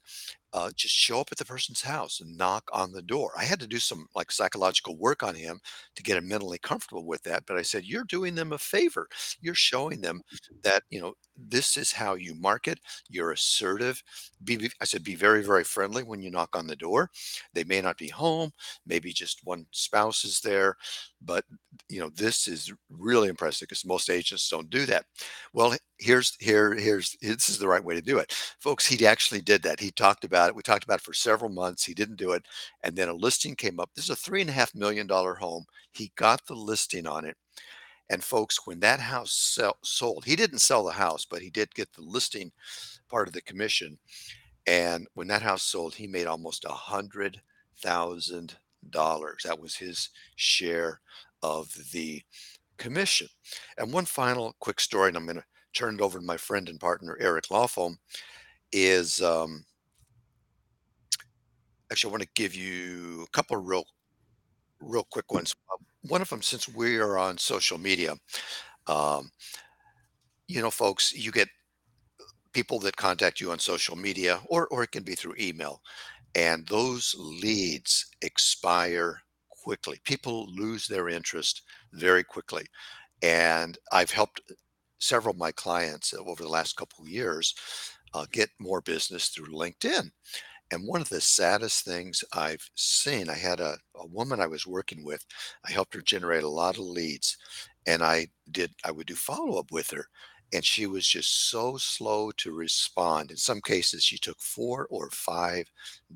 uh, 0.54 0.72
just 0.76 0.96
show 0.96 1.20
up 1.20 1.30
at 1.32 1.38
the 1.38 1.46
person's 1.46 1.82
house 1.82 2.20
and 2.20 2.38
knock 2.38 2.70
on 2.74 2.92
the 2.92 3.02
door." 3.02 3.32
I 3.38 3.44
had 3.46 3.60
to 3.62 3.68
do 3.68 3.80
some 3.80 4.08
like 4.16 4.32
psychological 4.32 4.98
work 4.98 5.24
on 5.24 5.36
him 5.36 5.60
to 5.96 6.04
get 6.04 6.18
him 6.18 6.28
mentally 6.28 6.58
comfortable 6.60 7.06
with 7.06 7.24
that, 7.24 7.44
but 7.48 7.58
I 7.58 7.62
said, 7.62 7.86
"You're 7.86 8.04
doing 8.06 8.36
them 8.36 8.54
a 8.54 8.58
favor. 8.58 9.08
You're 9.42 9.56
showing 9.56 10.02
them 10.02 10.22
that 10.64 10.84
you 10.90 11.02
know 11.02 11.14
this 11.38 11.78
is 11.78 11.92
how 11.92 12.16
you 12.16 12.36
market. 12.36 12.80
You're 13.10 13.32
assertive. 13.32 14.02
Be, 14.44 14.58
be- 14.58 14.72
I 14.82 14.86
said, 14.86 15.04
be 15.04 15.16
very 15.16 15.44
very 15.44 15.64
friendly 15.64 16.04
when 16.04 16.22
you 16.22 16.32
knock 16.32 16.56
on 16.56 16.68
the 16.68 16.76
door. 16.76 17.10
They 17.54 17.64
may 17.64 17.82
not 17.82 17.98
be 17.98 18.10
home. 18.10 18.52
Maybe 18.86 19.14
just 19.14 19.42
one 19.44 19.66
spouse 19.72 20.26
is 20.26 20.42
there, 20.42 20.76
but 21.22 21.46
you 21.90 22.00
know 22.00 22.10
this 22.16 22.48
is 22.48 22.72
really 22.90 23.30
impressive 23.30 23.68
because 23.68 23.86
most 23.86 24.10
agents 24.10 24.50
don't 24.50 24.70
do 24.70 24.86
that 24.86 25.06
well 25.54 25.74
here's 25.98 26.36
here 26.40 26.74
here's 26.76 27.16
this 27.22 27.50
is 27.50 27.58
the 27.60 27.68
right 27.68 27.84
way 27.84 27.96
to 27.96 28.02
do 28.02 28.18
it 28.18 28.32
folks 28.60 28.86
he 28.86 29.06
actually 29.06 29.42
did 29.42 29.62
that 29.64 29.80
he 29.80 29.92
talked 29.92 30.24
about 30.24 30.39
it 30.48 30.56
we 30.56 30.62
talked 30.62 30.84
about 30.84 31.00
it 31.00 31.04
for 31.04 31.14
several 31.14 31.50
months 31.50 31.84
he 31.84 31.94
didn't 31.94 32.16
do 32.16 32.32
it 32.32 32.46
and 32.84 32.96
then 32.96 33.10
a 33.10 33.14
listing 33.14 33.56
came 33.56 33.80
up 33.80 33.90
this 33.96 34.06
is 34.06 34.12
a 34.12 34.16
three 34.16 34.42
and 34.42 34.50
a 34.50 34.54
half 34.54 34.74
million 34.74 35.08
dollar 35.08 35.36
home 35.36 35.66
he 35.92 36.12
got 36.16 36.46
the 36.46 36.56
listing 36.56 37.06
on 37.06 37.26
it 37.26 37.36
and 38.12 38.24
folks 38.24 38.66
when 38.66 38.80
that 38.80 39.00
house 39.00 39.34
sell, 39.34 39.78
sold 39.84 40.24
he 40.26 40.36
didn't 40.36 40.60
sell 40.60 40.84
the 40.84 40.92
house 40.92 41.26
but 41.26 41.42
he 41.42 41.50
did 41.50 41.74
get 41.76 41.92
the 41.94 42.02
listing 42.02 42.52
part 43.10 43.28
of 43.28 43.34
the 43.34 43.42
commission 43.42 43.98
and 44.68 45.08
when 45.16 45.28
that 45.28 45.42
house 45.42 45.64
sold 45.64 45.94
he 45.96 46.08
made 46.08 46.28
almost 46.28 46.66
a 46.66 46.70
hundred 46.70 47.42
thousand 47.82 48.56
dollars 48.90 49.44
that 49.44 49.60
was 49.60 49.76
his 49.76 50.10
share 50.36 51.02
of 51.42 51.74
the 51.92 52.22
commission. 52.80 53.28
And 53.78 53.94
one 53.94 54.06
final 54.06 54.56
quick 54.60 54.80
story, 54.80 55.10
and 55.10 55.18
I'm 55.18 55.26
going 55.26 55.38
to 55.38 55.44
turn 55.74 55.96
it 55.96 56.02
over 56.02 56.18
to 56.18 56.26
my 56.26 56.38
friend 56.38 56.68
and 56.70 56.80
partner 56.80 57.18
Eric 57.20 57.46
Lofholm. 57.52 57.98
Is 58.72 59.20
um, 59.24 59.66
actually 61.92 62.10
I 62.10 62.14
want 62.14 62.24
to 62.24 62.30
give 62.36 62.56
you 62.56 63.24
a 63.24 63.32
couple 63.32 63.58
of 63.58 63.66
real, 63.66 63.86
real 64.82 65.06
quick 65.12 65.32
ones. 65.34 65.56
Uh, 65.72 65.78
one 66.04 66.22
of 66.22 66.30
them, 66.30 66.42
since 66.42 66.68
we 66.70 66.98
are 66.98 67.18
on 67.18 67.38
social 67.38 67.78
media, 67.78 68.16
um, 68.88 69.30
you 70.48 70.62
know, 70.62 70.72
folks, 70.72 71.14
you 71.14 71.32
get 71.32 71.50
people 72.54 72.80
that 72.80 72.96
contact 72.96 73.40
you 73.40 73.52
on 73.52 73.60
social 73.60 73.96
media, 73.96 74.40
or 74.48 74.68
or 74.68 74.84
it 74.84 74.92
can 74.92 75.04
be 75.04 75.16
through 75.16 75.36
email, 75.40 75.82
and 76.36 76.68
those 76.68 77.16
leads 77.18 78.06
expire 78.22 79.22
quickly. 79.64 80.00
People 80.06 80.48
lose 80.54 80.88
their 80.88 81.10
interest 81.10 81.64
very 81.94 82.24
quickly, 82.24 82.66
and 83.22 83.78
I've 83.92 84.12
helped 84.12 84.42
several 85.00 85.34
of 85.34 85.40
my 85.40 85.52
clients 85.52 86.14
over 86.14 86.44
the 86.44 86.50
last 86.50 86.78
couple 86.78 87.04
of 87.06 87.10
years 87.12 87.56
uh, 88.14 88.26
get 88.32 88.50
more 88.60 88.82
business 88.82 89.30
through 89.30 89.54
LinkedIn. 89.54 90.12
And 90.72 90.88
one 90.88 91.02
of 91.02 91.10
the 91.10 91.22
saddest 91.22 91.84
things 91.84 92.24
I've 92.34 92.70
seen, 92.76 93.30
I 93.30 93.36
had 93.36 93.60
a, 93.60 93.78
a 93.96 94.06
woman 94.08 94.40
I 94.40 94.48
was 94.48 94.68
working 94.68 95.04
with. 95.04 95.26
I 95.68 95.72
helped 95.72 95.94
her 95.96 96.02
generate 96.02 96.44
a 96.44 96.50
lot 96.50 96.78
of 96.78 96.84
leads, 96.84 97.38
and 97.88 98.04
I 98.04 98.28
did. 98.52 98.72
I 98.86 98.92
would 98.92 99.08
do 99.08 99.16
follow 99.16 99.58
up 99.60 99.72
with 99.72 99.90
her, 99.92 100.06
and 100.54 100.64
she 100.64 100.86
was 100.86 101.08
just 101.08 101.50
so 101.50 101.78
slow 101.78 102.32
to 102.38 102.52
respond. 102.52 103.32
In 103.32 103.38
some 103.38 103.62
cases, 103.62 104.04
she 104.04 104.18
took 104.20 104.40
four 104.40 104.88
or 104.92 105.10
five 105.10 105.66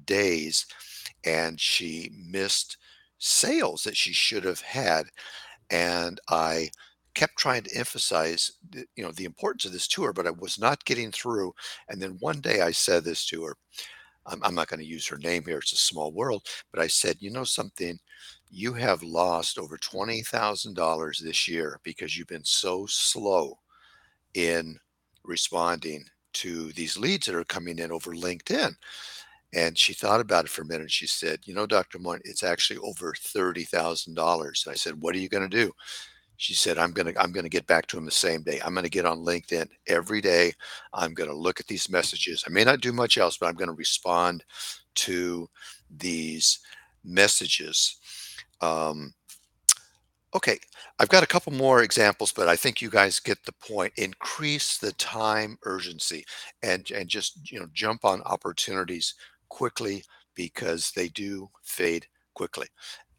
days, 0.06 0.66
and 1.26 1.60
she 1.60 2.12
missed 2.16 2.78
sales 3.20 3.84
that 3.84 3.98
she 3.98 4.14
should 4.14 4.44
have 4.44 4.62
had. 4.62 5.06
And 5.70 6.20
I 6.30 6.70
kept 7.16 7.38
trying 7.38 7.64
to 7.64 7.76
emphasize, 7.78 8.52
you 8.96 9.04
know, 9.04 9.12
the 9.12 9.26
importance 9.26 9.66
of 9.66 9.72
this 9.72 9.88
to 9.90 10.04
her, 10.04 10.14
but 10.14 10.28
I 10.28 10.32
was 10.32 10.60
not 10.60 10.86
getting 10.86 11.12
through. 11.12 11.54
And 11.90 12.02
then 12.02 12.18
one 12.20 12.42
day 12.42 12.62
I 12.62 12.72
said 12.72 13.04
this 13.04 13.26
to 13.28 13.44
her. 13.46 13.56
I'm, 14.26 14.42
I'm 14.44 14.56
not 14.56 14.68
going 14.70 14.80
to 14.80 14.86
use 14.86 15.08
her 15.08 15.18
name 15.18 15.44
here. 15.46 15.60
It's 15.60 15.74
a 15.74 15.78
small 15.78 16.12
world, 16.14 16.44
but 16.72 16.82
I 16.82 16.88
said, 16.88 17.18
you 17.20 17.32
know 17.32 17.44
something, 17.44 18.00
you 18.50 18.74
have 18.74 19.04
lost 19.04 19.58
over 19.58 19.78
twenty 19.78 20.22
thousand 20.22 20.76
dollars 20.76 21.20
this 21.20 21.48
year 21.48 21.80
because 21.84 22.18
you've 22.18 22.28
been 22.28 22.46
so 22.46 22.86
slow 22.88 23.58
in 24.36 24.78
responding 25.24 26.06
to 26.34 26.72
these 26.74 26.98
leads 26.98 27.28
that 27.28 27.36
are 27.36 27.44
coming 27.46 27.80
in 27.80 27.92
over 27.92 28.14
LinkedIn. 28.14 28.74
And 29.54 29.78
she 29.78 29.94
thought 29.94 30.20
about 30.20 30.46
it 30.46 30.52
for 30.52 30.64
a 30.64 30.66
minute. 30.66 30.92
She 30.92 31.08
said, 31.08 31.42
You 31.46 31.54
know, 31.54 31.68
Dr. 31.68 32.00
Moine, 32.00 32.22
it's 32.26 32.44
actually 32.44 32.80
over 32.80 33.14
$30,000. 33.14 34.68
I 34.68 34.74
said, 34.74 35.00
What 35.02 35.16
are 35.16 35.20
you 35.20 35.30
going 35.30 35.48
to 35.50 35.58
do? 35.66 35.72
She 36.44 36.54
said, 36.54 36.78
I'm 36.78 36.92
going 36.92 37.14
to, 37.14 37.22
I'm 37.22 37.32
going 37.32 37.46
to 37.46 37.50
get 37.50 37.68
back 37.68 37.88
to 37.88 37.98
him 37.98 38.04
the 38.04 38.12
same 38.12 38.44
day. 38.44 38.60
I'm 38.66 38.74
going 38.74 38.84
to 38.84 38.90
get 38.90 39.06
on 39.06 39.20
LinkedIn 39.20 39.66
every 39.88 40.20
day. 40.20 40.52
I'm 40.94 41.14
going 41.14 41.30
to 41.30 41.36
look 41.36 41.62
at 41.62 41.68
these 41.68 41.90
messages. 41.90 42.44
I 42.46 42.50
may 42.50 42.66
not 42.66 42.82
do 42.82 42.92
much 42.92 43.18
else, 43.18 43.38
but 43.38 43.48
I'm 43.48 43.56
going 43.56 43.70
to 43.70 43.74
respond 43.74 44.44
to 44.96 45.50
these 45.90 46.60
messages. 47.06 47.96
Um, 48.60 49.14
Okay, 50.36 50.58
I've 50.98 51.10
got 51.10 51.24
a 51.24 51.28
couple 51.28 51.54
more 51.54 51.84
examples, 51.84 52.34
but 52.34 52.50
I 52.50 52.56
think 52.56 52.82
you 52.82 52.90
guys 52.90 53.20
get 53.20 53.38
the 53.46 53.54
point. 53.54 53.94
Increase 53.98 54.80
the 54.80 54.92
time 54.94 55.60
urgency 55.64 56.26
and 56.64 56.90
and 56.90 57.08
just 57.08 57.52
you 57.52 57.60
know 57.60 57.68
jump 57.72 58.04
on 58.04 58.24
opportunities 58.24 59.14
quickly 59.50 60.04
because 60.34 60.92
they 60.96 61.08
do 61.10 61.50
fade 61.64 62.08
quickly. 62.34 62.66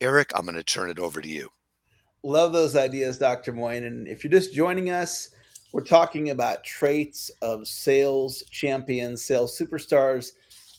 Eric, 0.01 0.33
I'm 0.35 0.45
going 0.45 0.57
to 0.57 0.65
turn 0.65 0.91
it 0.91 0.99
over 0.99 1.21
to 1.21 1.29
you. 1.29 1.49
Love 2.25 2.53
those 2.53 2.75
ideas, 2.75 3.19
Dr. 3.19 3.53
Moine. 3.53 3.87
And 3.87 4.09
if 4.09 4.25
you're 4.25 4.31
just 4.31 4.53
joining 4.53 4.91
us, 4.91 5.31
we're 5.73 5.83
talking 5.83 6.31
about 6.31 6.65
traits 6.65 7.31
of 7.43 7.69
sales 7.69 8.43
champions, 8.51 9.25
sales 9.25 9.57
superstars. 9.59 10.33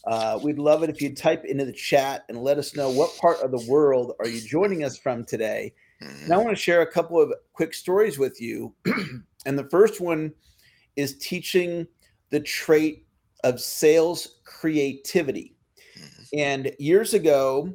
Uh, 0.05 0.39
we'd 0.43 0.59
love 0.59 0.83
it 0.83 0.89
if 0.89 1.01
you 1.01 1.15
type 1.15 1.45
into 1.45 1.65
the 1.65 1.73
chat 1.73 2.25
and 2.29 2.43
let 2.43 2.57
us 2.57 2.75
know 2.75 2.89
what 2.89 3.15
part 3.17 3.39
of 3.41 3.51
the 3.51 3.65
world 3.69 4.13
are 4.19 4.27
you 4.27 4.41
joining 4.41 4.83
us 4.83 4.97
from 4.97 5.23
today 5.23 5.73
and 6.01 6.33
I 6.33 6.37
want 6.37 6.49
to 6.49 6.55
share 6.55 6.81
a 6.81 6.91
couple 6.91 7.21
of 7.21 7.33
quick 7.53 7.73
stories 7.73 8.19
with 8.19 8.41
you. 8.41 8.73
and 9.45 9.57
the 9.57 9.69
first 9.69 10.01
one 10.01 10.33
is 10.95 11.17
teaching 11.17 11.87
the 12.29 12.39
trait 12.39 13.05
of 13.43 13.59
sales 13.59 14.39
creativity. 14.43 15.55
Mm-hmm. 15.97 16.23
And 16.33 16.71
years 16.79 17.13
ago, 17.13 17.73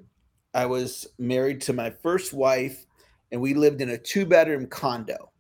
I 0.55 0.67
was 0.67 1.07
married 1.19 1.61
to 1.63 1.73
my 1.73 1.91
first 1.91 2.33
wife, 2.33 2.85
and 3.33 3.41
we 3.41 3.55
lived 3.55 3.81
in 3.81 3.91
a 3.91 3.99
two 3.99 4.27
bedroom 4.27 4.67
condo. 4.67 5.31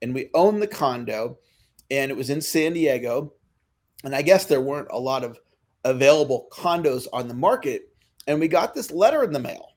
And 0.00 0.14
we 0.14 0.30
owned 0.34 0.62
the 0.62 0.68
condo, 0.68 1.38
and 1.90 2.10
it 2.10 2.16
was 2.16 2.30
in 2.30 2.40
San 2.40 2.72
Diego. 2.72 3.32
And 4.04 4.14
I 4.14 4.22
guess 4.22 4.44
there 4.44 4.60
weren't 4.60 4.88
a 4.90 4.98
lot 4.98 5.24
of 5.24 5.38
available 5.84 6.48
condos 6.52 7.06
on 7.12 7.28
the 7.28 7.34
market. 7.34 7.92
And 8.26 8.38
we 8.38 8.48
got 8.48 8.74
this 8.74 8.90
letter 8.90 9.24
in 9.24 9.32
the 9.32 9.40
mail 9.40 9.72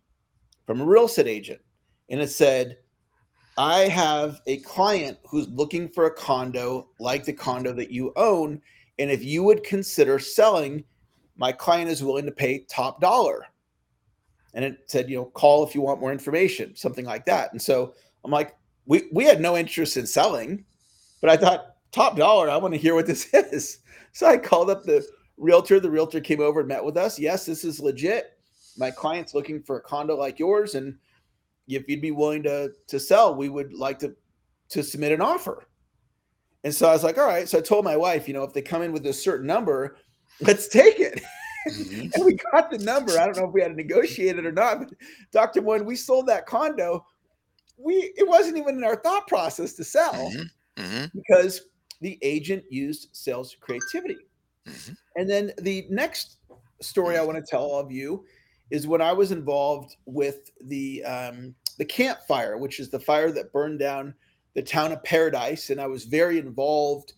from 0.68 0.82
a 0.82 0.86
real 0.86 1.06
estate 1.06 1.28
agent 1.28 1.62
and 2.12 2.20
it 2.20 2.30
said, 2.30 2.78
I 3.58 3.88
have 3.88 4.42
a 4.46 4.58
client 4.58 5.18
who's 5.26 5.48
looking 5.50 5.88
for 5.88 6.06
a 6.06 6.14
condo 6.14 6.90
like 7.00 7.24
the 7.26 7.34
condo 7.34 7.74
that 7.74 7.92
you 7.92 8.12
own. 8.18 8.62
And 9.00 9.10
if 9.10 9.24
you 9.24 9.44
would 9.44 9.64
consider 9.64 10.20
selling, 10.20 10.84
my 11.38 11.52
client 11.54 11.90
is 11.90 12.04
willing 12.04 12.26
to 12.26 12.32
pay 12.32 12.66
top 12.70 13.00
dollar. 13.00 13.46
And 14.54 14.66
it 14.66 14.84
said, 14.88 15.10
you 15.10 15.18
know, 15.18 15.26
call 15.26 15.66
if 15.66 15.74
you 15.74 15.82
want 15.82 16.02
more 16.02 16.12
information, 16.12 16.76
something 16.76 17.06
like 17.06 17.26
that. 17.26 17.52
And 17.52 17.62
so 17.62 17.96
I'm 18.24 18.32
like, 18.32 18.56
we, 18.86 19.04
we 19.12 19.24
had 19.24 19.40
no 19.40 19.56
interest 19.56 19.98
in 19.98 20.06
selling, 20.06 20.66
but 21.22 21.30
I 21.30 21.38
thought, 21.38 21.76
top 21.92 22.18
dollar, 22.18 22.50
I 22.50 22.58
want 22.58 22.74
to 22.74 22.80
hear 22.80 22.96
what 22.96 23.08
this 23.08 23.28
is. 23.34 23.80
So 24.12 24.28
I 24.28 24.38
called 24.38 24.70
up 24.70 24.84
the 24.84 25.06
realtor. 25.38 25.80
The 25.80 25.90
realtor 25.90 26.20
came 26.20 26.42
over 26.42 26.60
and 26.60 26.70
met 26.70 26.84
with 26.84 26.98
us. 26.98 27.20
Yes, 27.20 27.46
this 27.46 27.64
is 27.64 27.80
legit. 27.80 28.38
My 28.78 28.92
client's 28.92 29.34
looking 29.34 29.62
for 29.62 29.78
a 29.78 29.82
condo 29.82 30.16
like 30.16 30.40
yours. 30.40 30.76
And 30.76 30.98
if 31.68 31.88
you'd 31.88 32.02
be 32.02 32.12
willing 32.12 32.44
to 32.44 32.72
to 32.88 33.00
sell, 33.00 33.36
we 33.36 33.50
would 33.50 33.74
like 33.74 34.00
to 34.00 34.16
to 34.70 34.84
submit 34.84 35.12
an 35.12 35.22
offer. 35.22 35.68
And 36.64 36.74
so 36.74 36.88
I 36.88 36.94
was 36.94 37.04
like, 37.04 37.18
all 37.18 37.26
right. 37.26 37.50
So 37.50 37.58
I 37.58 37.62
told 37.62 37.86
my 37.86 37.98
wife, 37.98 38.28
you 38.28 38.34
know, 38.34 38.44
if 38.44 38.54
they 38.54 38.62
come 38.62 38.82
in 38.82 38.92
with 38.92 39.06
a 39.06 39.14
certain 39.14 39.48
number, 39.48 39.98
let's 40.42 40.68
take 40.68 41.00
it. 41.00 41.22
Mm-hmm. 41.70 42.08
and 42.14 42.26
we 42.26 42.34
got 42.52 42.72
the 42.72 42.80
number. 42.80 43.20
I 43.20 43.26
don't 43.26 43.38
know 43.38 43.48
if 43.48 43.54
we 43.54 43.62
had 43.62 43.70
to 43.70 43.76
negotiate 43.76 44.38
it 44.38 44.46
or 44.46 44.52
not, 44.52 44.80
but 44.80 44.94
Dr. 45.32 45.62
When 45.62 45.86
we 45.86 45.96
sold 45.96 46.28
that 46.28 46.46
condo, 46.46 47.06
we 47.78 48.14
it 48.18 48.28
wasn't 48.28 48.58
even 48.58 48.78
in 48.78 48.84
our 48.84 48.96
thought 48.96 49.28
process 49.28 49.74
to 49.74 49.84
sell 49.84 50.14
mm-hmm. 50.14 50.82
Mm-hmm. 50.82 51.06
because 51.18 51.62
the 52.02 52.18
agent 52.22 52.64
used 52.70 53.10
sales 53.12 53.56
creativity. 53.60 54.18
Mm-hmm. 54.68 54.94
And 55.16 55.30
then 55.30 55.52
the 55.62 55.86
next 55.90 56.38
story 56.82 57.18
I 57.18 57.24
want 57.24 57.38
to 57.38 57.50
tell 57.50 57.64
all 57.64 57.80
of 57.80 57.92
you 57.92 58.26
is 58.70 58.88
when 58.88 59.02
I 59.02 59.14
was 59.14 59.32
involved 59.32 59.98
with 60.06 60.52
the 60.62 61.04
um, 61.04 61.56
the 61.78 61.86
Camp 61.86 62.20
Fire, 62.28 62.58
which 62.58 62.80
is 62.80 62.90
the 62.90 63.00
fire 63.00 63.32
that 63.32 63.54
burned 63.54 63.80
down 63.80 64.14
the 64.54 64.62
town 64.62 64.92
of 64.92 65.04
Paradise, 65.04 65.70
and 65.70 65.80
I 65.80 65.88
was 65.88 66.04
very 66.04 66.38
involved, 66.38 67.14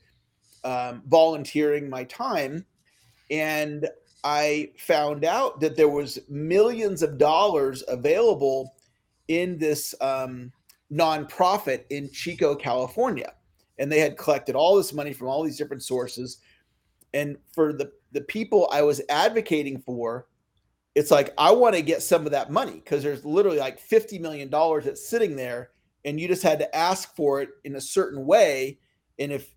um, 0.64 1.02
volunteering 1.08 1.90
my 1.90 2.04
time, 2.04 2.66
and 3.32 3.88
I 4.24 4.72
found 4.78 5.26
out 5.26 5.60
that 5.60 5.76
there 5.76 5.90
was 5.90 6.20
millions 6.30 7.02
of 7.04 7.18
dollars 7.18 7.84
available 7.88 8.76
in 9.28 9.58
this 9.58 9.94
um, 10.02 10.52
nonprofit 10.92 11.84
in 11.90 12.10
Chico, 12.12 12.56
California, 12.56 13.34
and 13.80 13.92
they 13.92 14.00
had 14.00 14.18
collected 14.18 14.56
all 14.56 14.76
this 14.76 14.94
money 14.94 15.14
from 15.14 15.28
all 15.28 15.44
these 15.44 15.58
different 15.58 15.84
sources, 15.84 16.40
and 17.14 17.38
for 17.54 17.74
the 17.74 17.92
the 18.12 18.22
people 18.22 18.70
I 18.72 18.84
was 18.84 19.02
advocating 19.10 19.82
for 19.82 20.28
it's 20.96 21.12
like 21.12 21.34
I 21.38 21.52
want 21.52 21.76
to 21.76 21.82
get 21.82 22.04
some 22.04 22.26
of 22.26 22.32
that 22.32 22.52
money 22.52 22.74
because 22.74 23.04
there's 23.04 23.26
literally 23.26 23.58
like 23.58 23.80
50 23.80 24.20
million 24.20 24.50
dollars 24.50 24.86
that's 24.86 25.08
sitting 25.08 25.36
there 25.36 25.72
and 26.06 26.20
you 26.20 26.28
just 26.28 26.44
had 26.44 26.60
to 26.60 26.76
ask 26.76 27.16
for 27.16 27.42
it 27.42 27.50
in 27.64 27.76
a 27.76 27.82
certain 27.82 28.26
way. 28.26 28.80
And 29.18 29.32
if 29.32 29.54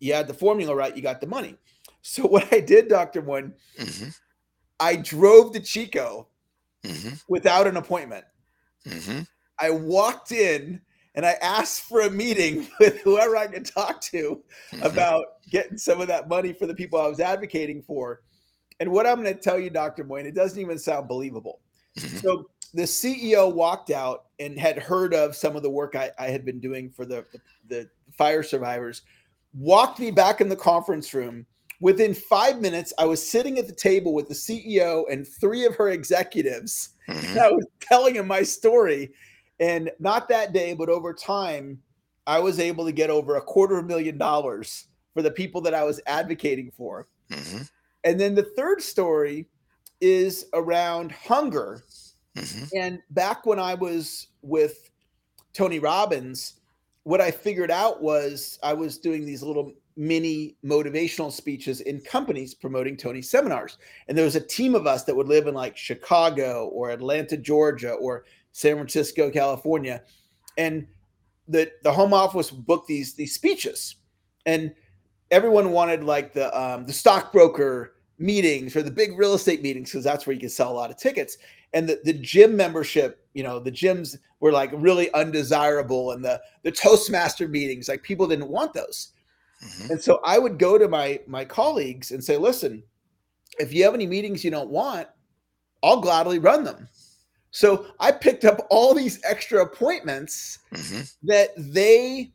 you 0.00 0.14
had 0.14 0.28
the 0.28 0.34
formula 0.34 0.74
right 0.74 0.96
you 0.96 1.02
got 1.02 1.20
the 1.20 1.26
money 1.26 1.56
so 2.02 2.26
what 2.26 2.52
i 2.52 2.60
did 2.60 2.88
dr 2.88 3.20
one 3.22 3.52
mm-hmm. 3.78 4.08
i 4.80 4.96
drove 4.96 5.52
to 5.52 5.60
chico 5.60 6.26
mm-hmm. 6.84 7.14
without 7.28 7.66
an 7.66 7.76
appointment 7.76 8.24
mm-hmm. 8.86 9.20
i 9.58 9.70
walked 9.70 10.32
in 10.32 10.80
and 11.14 11.26
i 11.26 11.32
asked 11.42 11.82
for 11.82 12.02
a 12.02 12.10
meeting 12.10 12.66
with 12.80 13.00
whoever 13.00 13.36
i 13.36 13.46
could 13.46 13.66
talk 13.66 14.00
to 14.00 14.42
mm-hmm. 14.72 14.82
about 14.84 15.24
getting 15.50 15.78
some 15.78 16.00
of 16.00 16.08
that 16.08 16.28
money 16.28 16.52
for 16.52 16.66
the 16.66 16.74
people 16.74 17.00
i 17.00 17.06
was 17.06 17.20
advocating 17.20 17.82
for 17.82 18.20
and 18.80 18.90
what 18.90 19.06
I'm 19.06 19.22
going 19.22 19.34
to 19.34 19.40
tell 19.40 19.58
you, 19.58 19.70
Dr. 19.70 20.04
Moine, 20.04 20.24
it 20.24 20.34
doesn't 20.34 20.60
even 20.60 20.78
sound 20.78 21.08
believable. 21.08 21.60
Mm-hmm. 21.98 22.18
so 22.18 22.48
the 22.74 22.82
CEO 22.82 23.52
walked 23.52 23.90
out 23.90 24.26
and 24.38 24.58
had 24.58 24.78
heard 24.78 25.14
of 25.14 25.34
some 25.34 25.56
of 25.56 25.62
the 25.62 25.70
work 25.70 25.96
I, 25.96 26.10
I 26.18 26.26
had 26.26 26.44
been 26.44 26.60
doing 26.60 26.90
for 26.90 27.04
the, 27.04 27.24
the, 27.32 27.40
the 27.68 27.90
fire 28.16 28.42
survivors, 28.42 29.02
walked 29.52 29.98
me 29.98 30.10
back 30.10 30.40
in 30.40 30.48
the 30.48 30.56
conference 30.56 31.12
room. 31.14 31.46
Within 31.80 32.12
five 32.12 32.60
minutes, 32.60 32.92
I 32.98 33.04
was 33.04 33.26
sitting 33.26 33.58
at 33.58 33.66
the 33.66 33.72
table 33.72 34.12
with 34.12 34.28
the 34.28 34.34
CEO 34.34 35.04
and 35.10 35.26
three 35.26 35.64
of 35.64 35.76
her 35.76 35.90
executives. 35.90 36.90
Mm-hmm. 37.08 37.38
I 37.38 37.50
was 37.50 37.66
telling 37.80 38.16
him 38.16 38.26
my 38.26 38.42
story. 38.42 39.12
And 39.60 39.90
not 39.98 40.28
that 40.28 40.52
day, 40.52 40.74
but 40.74 40.88
over 40.88 41.14
time, 41.14 41.80
I 42.26 42.40
was 42.40 42.58
able 42.58 42.84
to 42.84 42.92
get 42.92 43.10
over 43.10 43.36
a 43.36 43.40
quarter 43.40 43.78
of 43.78 43.84
a 43.84 43.88
million 43.88 44.18
dollars 44.18 44.86
for 45.14 45.22
the 45.22 45.30
people 45.30 45.60
that 45.62 45.74
I 45.74 45.84
was 45.84 46.00
advocating 46.06 46.70
for. 46.76 47.08
Mm-hmm. 47.30 47.62
And 48.04 48.20
then 48.20 48.34
the 48.34 48.50
third 48.56 48.82
story 48.82 49.46
is 50.00 50.46
around 50.52 51.12
hunger. 51.12 51.82
Mm-hmm. 52.36 52.64
And 52.76 52.98
back 53.10 53.46
when 53.46 53.58
I 53.58 53.74
was 53.74 54.28
with 54.42 54.90
Tony 55.52 55.78
Robbins, 55.78 56.54
what 57.02 57.20
I 57.20 57.30
figured 57.30 57.70
out 57.70 58.02
was 58.02 58.58
I 58.62 58.74
was 58.74 58.98
doing 58.98 59.24
these 59.24 59.42
little 59.42 59.72
mini 59.98 60.56
motivational 60.64 61.30
speeches 61.30 61.80
in 61.80 62.00
companies 62.00 62.54
promoting 62.54 62.96
Tony's 62.96 63.28
seminars. 63.28 63.78
And 64.06 64.16
there 64.16 64.24
was 64.24 64.36
a 64.36 64.40
team 64.40 64.76
of 64.76 64.86
us 64.86 65.02
that 65.04 65.16
would 65.16 65.26
live 65.26 65.48
in 65.48 65.54
like 65.54 65.76
Chicago 65.76 66.68
or 66.68 66.90
Atlanta, 66.90 67.36
Georgia, 67.36 67.92
or 67.94 68.24
San 68.52 68.76
Francisco, 68.76 69.28
California. 69.28 70.02
And 70.56 70.86
the 71.48 71.70
the 71.82 71.92
home 71.92 72.14
office 72.14 72.50
booked 72.50 72.86
these 72.86 73.14
these 73.14 73.34
speeches, 73.34 73.96
and 74.46 74.72
everyone 75.30 75.72
wanted 75.72 76.04
like 76.04 76.32
the 76.32 76.56
um, 76.58 76.86
the 76.86 76.92
stockbroker 76.92 77.94
meetings 78.18 78.76
or 78.76 78.82
the 78.82 78.90
big 78.90 79.18
real 79.18 79.34
estate 79.34 79.62
meetings 79.62 79.90
because 79.90 80.04
that's 80.04 80.26
where 80.26 80.34
you 80.34 80.40
can 80.40 80.48
sell 80.48 80.72
a 80.72 80.74
lot 80.74 80.90
of 80.90 80.96
tickets. 80.96 81.38
And 81.72 81.88
the, 81.88 82.00
the 82.04 82.14
gym 82.14 82.56
membership, 82.56 83.24
you 83.34 83.42
know, 83.42 83.60
the 83.60 83.70
gyms 83.70 84.16
were 84.40 84.52
like 84.52 84.70
really 84.74 85.12
undesirable, 85.12 86.12
and 86.12 86.24
the 86.24 86.40
the 86.62 86.70
Toastmaster 86.72 87.48
meetings, 87.48 87.88
like 87.88 88.02
people 88.02 88.28
didn't 88.28 88.48
want 88.48 88.74
those. 88.74 89.12
Mm-hmm. 89.64 89.92
And 89.92 90.02
so 90.02 90.20
I 90.24 90.38
would 90.38 90.58
go 90.58 90.78
to 90.78 90.88
my 90.88 91.20
my 91.26 91.44
colleagues 91.44 92.12
and 92.12 92.22
say, 92.22 92.36
listen, 92.36 92.82
if 93.58 93.72
you 93.72 93.84
have 93.84 93.94
any 93.94 94.06
meetings 94.06 94.44
you 94.44 94.50
don't 94.50 94.70
want, 94.70 95.08
I'll 95.82 96.00
gladly 96.00 96.38
run 96.38 96.64
them. 96.64 96.88
So 97.50 97.86
I 97.98 98.12
picked 98.12 98.44
up 98.44 98.66
all 98.70 98.94
these 98.94 99.20
extra 99.24 99.62
appointments 99.62 100.58
mm-hmm. 100.72 101.02
that 101.24 101.50
they 101.56 102.32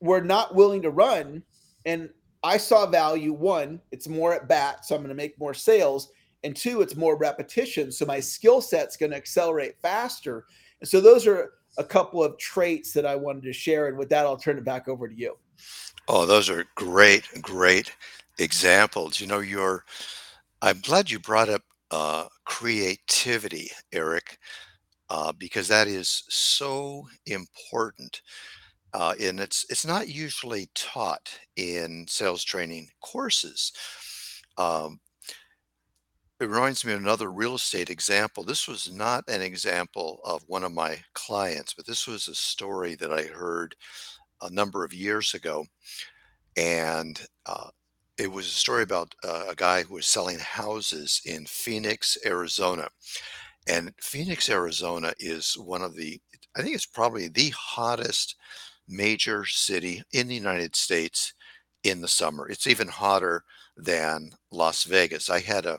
were 0.00 0.20
not 0.20 0.54
willing 0.54 0.82
to 0.82 0.90
run. 0.90 1.42
And 1.86 2.08
I 2.42 2.56
saw 2.56 2.86
value 2.86 3.32
one, 3.32 3.80
it's 3.90 4.06
more 4.06 4.32
at 4.34 4.48
bat, 4.48 4.84
so 4.84 4.94
I'm 4.94 5.00
going 5.00 5.08
to 5.08 5.14
make 5.14 5.38
more 5.38 5.54
sales. 5.54 6.10
And 6.44 6.54
two, 6.54 6.82
it's 6.82 6.94
more 6.94 7.16
repetition. 7.16 7.90
So 7.90 8.04
my 8.04 8.20
skill 8.20 8.60
set's 8.60 8.96
going 8.96 9.10
to 9.10 9.16
accelerate 9.16 9.76
faster. 9.80 10.44
And 10.80 10.88
so 10.88 11.00
those 11.00 11.26
are 11.26 11.54
a 11.78 11.84
couple 11.84 12.22
of 12.22 12.38
traits 12.38 12.92
that 12.92 13.06
I 13.06 13.16
wanted 13.16 13.44
to 13.44 13.52
share. 13.52 13.88
And 13.88 13.96
with 13.96 14.10
that, 14.10 14.26
I'll 14.26 14.36
turn 14.36 14.58
it 14.58 14.64
back 14.64 14.86
over 14.86 15.08
to 15.08 15.14
you. 15.14 15.36
Oh, 16.08 16.26
those 16.26 16.50
are 16.50 16.66
great, 16.74 17.24
great 17.40 17.92
examples. 18.38 19.20
You 19.20 19.26
know, 19.26 19.38
you're, 19.40 19.84
I'm 20.62 20.80
glad 20.80 21.10
you 21.10 21.18
brought 21.18 21.48
up 21.48 21.62
uh, 21.90 22.26
creativity, 22.44 23.70
Eric, 23.92 24.38
uh, 25.10 25.32
because 25.32 25.68
that 25.68 25.88
is 25.88 26.24
so 26.28 27.06
important. 27.26 28.22
Uh, 28.94 29.14
and 29.20 29.40
it's 29.40 29.66
it's 29.70 29.86
not 29.86 30.08
usually 30.08 30.68
taught 30.74 31.30
in 31.56 32.06
sales 32.08 32.44
training 32.44 32.88
courses. 33.02 33.72
Um, 34.58 35.00
it 36.40 36.48
reminds 36.48 36.84
me 36.84 36.92
of 36.92 37.00
another 37.00 37.30
real 37.30 37.54
estate 37.54 37.90
example. 37.90 38.42
This 38.44 38.66
was 38.68 38.92
not 38.92 39.24
an 39.28 39.40
example 39.40 40.20
of 40.24 40.42
one 40.48 40.64
of 40.64 40.72
my 40.72 40.98
clients, 41.14 41.74
but 41.74 41.86
this 41.86 42.06
was 42.06 42.28
a 42.28 42.34
story 42.34 42.94
that 42.96 43.12
I 43.12 43.22
heard 43.22 43.76
a 44.42 44.50
number 44.50 44.84
of 44.84 44.92
years 44.92 45.34
ago. 45.34 45.66
And 46.56 47.20
uh, 47.46 47.68
it 48.18 48.30
was 48.30 48.46
a 48.46 48.50
story 48.50 48.82
about 48.82 49.14
uh, 49.24 49.46
a 49.50 49.54
guy 49.54 49.82
who 49.82 49.94
was 49.94 50.06
selling 50.06 50.38
houses 50.38 51.20
in 51.24 51.46
Phoenix, 51.46 52.16
Arizona. 52.24 52.88
And 53.66 53.92
Phoenix, 54.00 54.48
Arizona 54.48 55.14
is 55.18 55.54
one 55.54 55.82
of 55.82 55.96
the, 55.96 56.20
I 56.56 56.62
think 56.62 56.74
it's 56.74 56.86
probably 56.86 57.28
the 57.28 57.52
hottest 57.56 58.36
major 58.86 59.44
city 59.46 60.02
in 60.12 60.28
the 60.28 60.34
United 60.34 60.76
States 60.76 61.32
in 61.82 62.00
the 62.00 62.08
summer. 62.08 62.48
It's 62.48 62.66
even 62.66 62.88
hotter 62.88 63.44
than 63.76 64.30
Las 64.50 64.84
Vegas. 64.84 65.28
I 65.28 65.40
had 65.40 65.66
a 65.66 65.78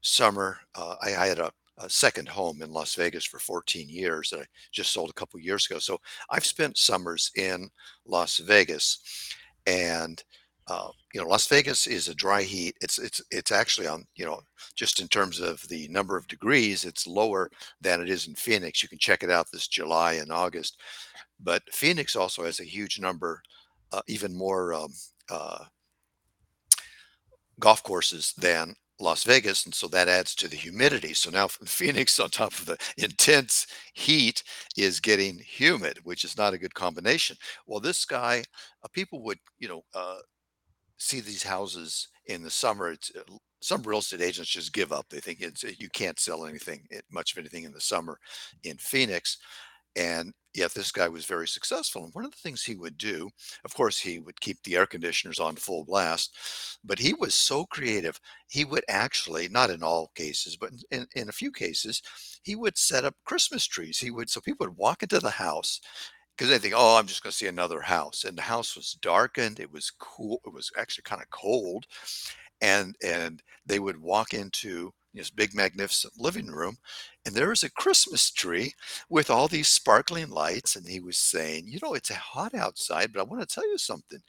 summer, 0.00 0.58
uh, 0.74 0.94
I, 1.02 1.14
I, 1.16 1.26
had 1.26 1.38
a, 1.38 1.50
a, 1.78 1.88
second 1.88 2.28
home 2.28 2.62
in 2.62 2.72
Las 2.72 2.94
Vegas 2.94 3.24
for 3.24 3.38
14 3.38 3.88
years 3.88 4.30
that 4.30 4.40
I 4.40 4.44
just 4.72 4.92
sold 4.92 5.10
a 5.10 5.14
couple 5.14 5.40
years 5.40 5.66
ago. 5.66 5.78
So 5.78 5.98
I've 6.30 6.46
spent 6.46 6.78
summers 6.78 7.30
in 7.36 7.68
Las 8.06 8.38
Vegas. 8.38 9.32
And 9.66 10.22
uh, 10.68 10.90
you 11.14 11.20
know, 11.20 11.26
Las 11.26 11.46
Vegas 11.46 11.86
is 11.86 12.08
a 12.08 12.14
dry 12.14 12.42
heat. 12.42 12.76
It's 12.82 12.98
it's 12.98 13.22
it's 13.30 13.52
actually 13.52 13.86
on 13.86 14.04
you 14.16 14.26
know 14.26 14.40
just 14.74 15.00
in 15.00 15.08
terms 15.08 15.40
of 15.40 15.66
the 15.68 15.88
number 15.88 16.16
of 16.16 16.28
degrees, 16.28 16.84
it's 16.84 17.06
lower 17.06 17.50
than 17.80 18.02
it 18.02 18.10
is 18.10 18.28
in 18.28 18.34
Phoenix. 18.34 18.82
You 18.82 18.88
can 18.90 18.98
check 18.98 19.22
it 19.22 19.30
out 19.30 19.46
this 19.50 19.66
July 19.66 20.14
and 20.14 20.30
August. 20.30 20.78
But 21.40 21.62
Phoenix 21.72 22.16
also 22.16 22.44
has 22.44 22.60
a 22.60 22.64
huge 22.64 23.00
number, 23.00 23.40
uh, 23.92 24.02
even 24.08 24.36
more 24.36 24.74
um, 24.74 24.92
uh, 25.30 25.64
golf 27.58 27.82
courses 27.82 28.34
than 28.36 28.74
Las 29.00 29.24
Vegas, 29.24 29.64
and 29.64 29.74
so 29.74 29.86
that 29.88 30.08
adds 30.08 30.34
to 30.36 30.48
the 30.48 30.56
humidity. 30.56 31.14
So 31.14 31.30
now 31.30 31.48
Phoenix, 31.64 32.18
on 32.20 32.30
top 32.30 32.52
of 32.52 32.66
the 32.66 32.78
intense 32.96 33.66
heat, 33.94 34.42
is 34.76 35.00
getting 35.00 35.38
humid, 35.38 35.98
which 36.04 36.24
is 36.24 36.36
not 36.36 36.54
a 36.54 36.58
good 36.58 36.74
combination. 36.74 37.36
Well, 37.66 37.80
this 37.80 38.04
guy, 38.04 38.44
uh, 38.84 38.88
people 38.92 39.22
would, 39.24 39.38
you 39.58 39.68
know, 39.68 39.82
uh, 39.94 40.18
see 40.98 41.20
these 41.20 41.42
houses 41.42 42.08
in 42.26 42.42
the 42.42 42.50
summer. 42.50 42.90
It's 42.92 43.10
uh, 43.16 43.22
some 43.60 43.82
real 43.82 43.98
estate 43.98 44.20
agents 44.20 44.50
just 44.50 44.72
give 44.72 44.92
up. 44.92 45.06
They 45.08 45.20
think 45.20 45.40
it's 45.40 45.64
you 45.64 45.88
can't 45.90 46.18
sell 46.20 46.46
anything, 46.46 46.86
eh, 46.92 47.00
much 47.10 47.32
of 47.32 47.38
anything 47.38 47.64
in 47.64 47.72
the 47.72 47.80
summer 47.80 48.18
in 48.64 48.76
Phoenix. 48.76 49.38
And 49.96 50.32
yet 50.54 50.72
this 50.74 50.90
guy 50.92 51.08
was 51.08 51.24
very 51.24 51.46
successful. 51.46 52.04
And 52.04 52.14
one 52.14 52.24
of 52.24 52.30
the 52.30 52.36
things 52.36 52.62
he 52.62 52.74
would 52.74 52.98
do, 52.98 53.30
of 53.64 53.74
course, 53.74 53.98
he 53.98 54.18
would 54.18 54.40
keep 54.40 54.62
the 54.62 54.76
air 54.76 54.86
conditioners 54.86 55.38
on 55.38 55.56
full 55.56 55.84
blast, 55.84 56.36
but 56.84 56.98
he 56.98 57.14
was 57.14 57.34
so 57.34 57.64
creative. 57.66 58.18
He 58.48 58.64
would 58.64 58.84
actually, 58.88 59.48
not 59.48 59.70
in 59.70 59.82
all 59.82 60.10
cases, 60.14 60.56
but 60.56 60.70
in, 60.90 61.06
in 61.14 61.28
a 61.28 61.32
few 61.32 61.52
cases, 61.52 62.02
he 62.42 62.56
would 62.56 62.78
set 62.78 63.04
up 63.04 63.14
Christmas 63.24 63.66
trees. 63.66 63.98
He 63.98 64.10
would, 64.10 64.30
so 64.30 64.40
people 64.40 64.66
would 64.66 64.76
walk 64.76 65.02
into 65.02 65.20
the 65.20 65.30
house 65.30 65.80
because 66.36 66.50
they 66.50 66.58
think, 66.58 66.74
oh, 66.76 66.96
I'm 66.96 67.06
just 67.06 67.22
going 67.22 67.32
to 67.32 67.36
see 67.36 67.48
another 67.48 67.80
house. 67.80 68.24
And 68.24 68.38
the 68.38 68.42
house 68.42 68.76
was 68.76 68.96
darkened. 69.02 69.58
It 69.60 69.72
was 69.72 69.90
cool. 69.98 70.40
It 70.46 70.52
was 70.52 70.70
actually 70.78 71.02
kind 71.02 71.20
of 71.20 71.28
cold. 71.30 71.86
And, 72.60 72.96
and 73.04 73.42
they 73.66 73.80
would 73.80 74.00
walk 74.00 74.34
into 74.34 74.92
this 75.18 75.30
big 75.30 75.54
magnificent 75.54 76.14
living 76.18 76.46
room 76.46 76.76
and 77.26 77.34
there 77.34 77.48
was 77.50 77.62
a 77.62 77.70
christmas 77.70 78.30
tree 78.30 78.72
with 79.10 79.30
all 79.30 79.48
these 79.48 79.68
sparkling 79.68 80.30
lights 80.30 80.76
and 80.76 80.86
he 80.88 81.00
was 81.00 81.18
saying 81.18 81.64
you 81.66 81.78
know 81.82 81.94
it's 81.94 82.10
hot 82.10 82.54
outside 82.54 83.12
but 83.12 83.20
i 83.20 83.24
want 83.24 83.40
to 83.40 83.54
tell 83.54 83.68
you 83.68 83.78
something. 83.78 84.20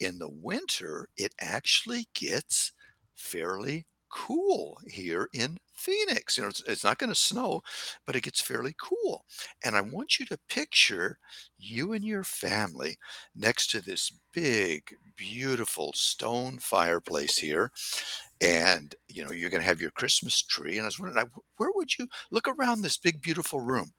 In 0.00 0.18
the 0.18 0.28
winter 0.30 1.08
it 1.16 1.34
actually 1.40 2.08
gets 2.14 2.72
fairly 3.14 3.86
cool 4.12 4.78
here 4.86 5.28
in 5.32 5.58
Phoenix. 5.74 6.36
You 6.36 6.44
know, 6.44 6.50
it's, 6.50 6.62
it's 6.66 6.84
not 6.84 6.98
going 6.98 7.10
to 7.10 7.18
snow, 7.18 7.62
but 8.06 8.14
it 8.14 8.22
gets 8.22 8.40
fairly 8.40 8.74
cool. 8.80 9.24
And 9.64 9.74
I 9.74 9.80
want 9.80 10.18
you 10.18 10.26
to 10.26 10.38
picture 10.48 11.18
you 11.58 11.92
and 11.92 12.04
your 12.04 12.24
family 12.24 12.96
next 13.34 13.70
to 13.70 13.80
this 13.80 14.12
big, 14.32 14.82
beautiful 15.16 15.92
stone 15.94 16.58
fireplace 16.58 17.36
here. 17.36 17.72
And, 18.40 18.94
you 19.08 19.24
know, 19.24 19.32
you're 19.32 19.50
going 19.50 19.62
to 19.62 19.68
have 19.68 19.80
your 19.80 19.92
Christmas 19.92 20.42
tree. 20.42 20.76
And 20.76 20.82
I 20.82 20.86
was 20.86 20.98
wondering, 20.98 21.26
where 21.56 21.70
would 21.74 21.96
you 21.98 22.06
look 22.30 22.48
around 22.48 22.82
this 22.82 22.98
big, 22.98 23.22
beautiful 23.22 23.60
room? 23.60 23.92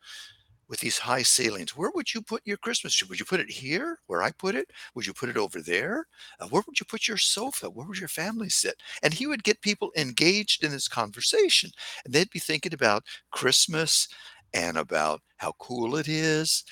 With 0.74 0.80
these 0.80 0.98
high 0.98 1.22
ceilings. 1.22 1.78
Where 1.78 1.92
would 1.94 2.16
you 2.16 2.22
put 2.24 2.42
your 2.46 2.58
Christmas 2.58 2.96
tree? 2.96 3.08
Would 3.08 3.20
you 3.20 3.28
put 3.28 3.40
it 3.40 3.52
here 3.52 4.00
where 4.08 4.24
I 4.24 4.32
put 4.32 4.56
it? 4.56 4.72
Would 4.96 5.06
you 5.06 5.14
put 5.14 5.30
it 5.30 5.38
over 5.38 5.62
there? 5.62 6.08
Uh, 6.40 6.48
where 6.48 6.64
would 6.66 6.80
you 6.80 6.86
put 6.88 7.08
your 7.08 7.18
sofa? 7.18 7.70
Where 7.70 7.86
would 7.86 8.00
your 8.00 8.08
family 8.08 8.50
sit? 8.50 8.82
And 9.04 9.14
he 9.14 9.28
would 9.28 9.44
get 9.44 9.62
people 9.62 9.92
engaged 9.96 10.64
in 10.64 10.72
this 10.72 10.88
conversation. 10.88 11.70
And 12.04 12.12
they'd 12.12 12.32
be 12.32 12.40
thinking 12.40 12.74
about 12.74 13.04
Christmas 13.30 14.08
and 14.52 14.80
about 14.80 15.22
how 15.38 15.54
cool 15.60 15.96
it 15.96 16.08
is. 16.08 16.64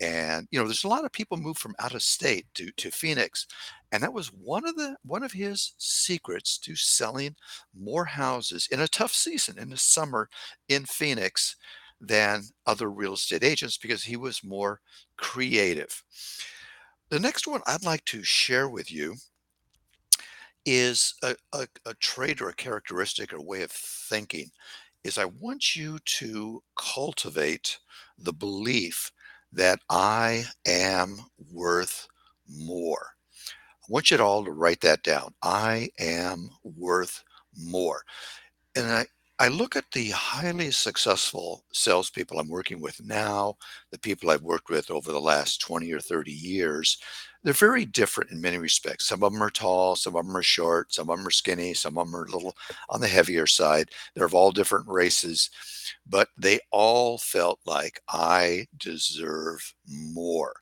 And 0.00 0.46
you 0.52 0.60
know, 0.60 0.64
there's 0.64 0.84
a 0.84 0.88
lot 0.88 1.04
of 1.04 1.10
people 1.10 1.36
move 1.36 1.58
from 1.58 1.74
out 1.80 1.96
of 1.96 2.02
state 2.02 2.46
to, 2.54 2.70
to 2.76 2.92
Phoenix. 2.92 3.44
And 3.90 4.00
that 4.04 4.12
was 4.12 4.28
one 4.28 4.68
of 4.68 4.76
the 4.76 4.94
one 5.02 5.24
of 5.24 5.32
his 5.32 5.74
secrets 5.78 6.58
to 6.58 6.76
selling 6.76 7.34
more 7.76 8.04
houses 8.04 8.68
in 8.70 8.78
a 8.78 8.86
tough 8.86 9.12
season 9.12 9.58
in 9.58 9.68
the 9.68 9.76
summer 9.76 10.28
in 10.68 10.84
Phoenix 10.84 11.56
than 12.00 12.42
other 12.66 12.90
real 12.90 13.14
estate 13.14 13.42
agents 13.44 13.76
because 13.76 14.04
he 14.04 14.16
was 14.16 14.44
more 14.44 14.80
creative. 15.16 16.02
The 17.10 17.20
next 17.20 17.46
one 17.46 17.62
I'd 17.66 17.84
like 17.84 18.04
to 18.06 18.22
share 18.22 18.68
with 18.68 18.92
you 18.92 19.16
is 20.66 21.14
a, 21.22 21.34
a, 21.52 21.66
a 21.86 21.94
trait 21.94 22.40
or 22.40 22.50
a 22.50 22.54
characteristic 22.54 23.32
or 23.32 23.40
way 23.40 23.62
of 23.62 23.70
thinking 23.70 24.50
is 25.04 25.16
I 25.16 25.24
want 25.24 25.74
you 25.74 25.98
to 26.04 26.62
cultivate 26.76 27.78
the 28.18 28.32
belief 28.32 29.10
that 29.52 29.80
I 29.88 30.44
am 30.66 31.20
worth 31.52 32.06
more. 32.48 33.14
I 33.82 33.86
want 33.88 34.10
you 34.10 34.18
all 34.18 34.44
to 34.44 34.50
write 34.50 34.80
that 34.82 35.02
down. 35.02 35.32
I 35.42 35.88
am 35.98 36.50
worth 36.62 37.24
more. 37.56 38.02
And 38.76 38.86
I, 38.86 39.06
I 39.40 39.48
look 39.48 39.76
at 39.76 39.92
the 39.92 40.10
highly 40.10 40.70
successful 40.72 41.64
salespeople 41.72 42.40
I'm 42.40 42.48
working 42.48 42.80
with 42.80 43.00
now, 43.04 43.56
the 43.92 43.98
people 43.98 44.30
I've 44.30 44.42
worked 44.42 44.68
with 44.68 44.90
over 44.90 45.12
the 45.12 45.20
last 45.20 45.60
20 45.60 45.92
or 45.92 46.00
30 46.00 46.32
years. 46.32 46.98
They're 47.44 47.52
very 47.52 47.84
different 47.84 48.32
in 48.32 48.40
many 48.40 48.58
respects. 48.58 49.06
Some 49.06 49.22
of 49.22 49.32
them 49.32 49.42
are 49.42 49.50
tall, 49.50 49.94
some 49.94 50.16
of 50.16 50.26
them 50.26 50.36
are 50.36 50.42
short, 50.42 50.92
some 50.92 51.08
of 51.08 51.16
them 51.18 51.26
are 51.26 51.30
skinny, 51.30 51.72
some 51.74 51.96
of 51.98 52.06
them 52.06 52.16
are 52.16 52.24
a 52.24 52.30
little 52.30 52.56
on 52.88 53.00
the 53.00 53.06
heavier 53.06 53.46
side. 53.46 53.90
They're 54.14 54.26
of 54.26 54.34
all 54.34 54.50
different 54.50 54.88
races, 54.88 55.50
but 56.04 56.28
they 56.36 56.58
all 56.72 57.16
felt 57.18 57.60
like 57.64 58.00
I 58.08 58.66
deserve 58.76 59.72
more. 59.86 60.54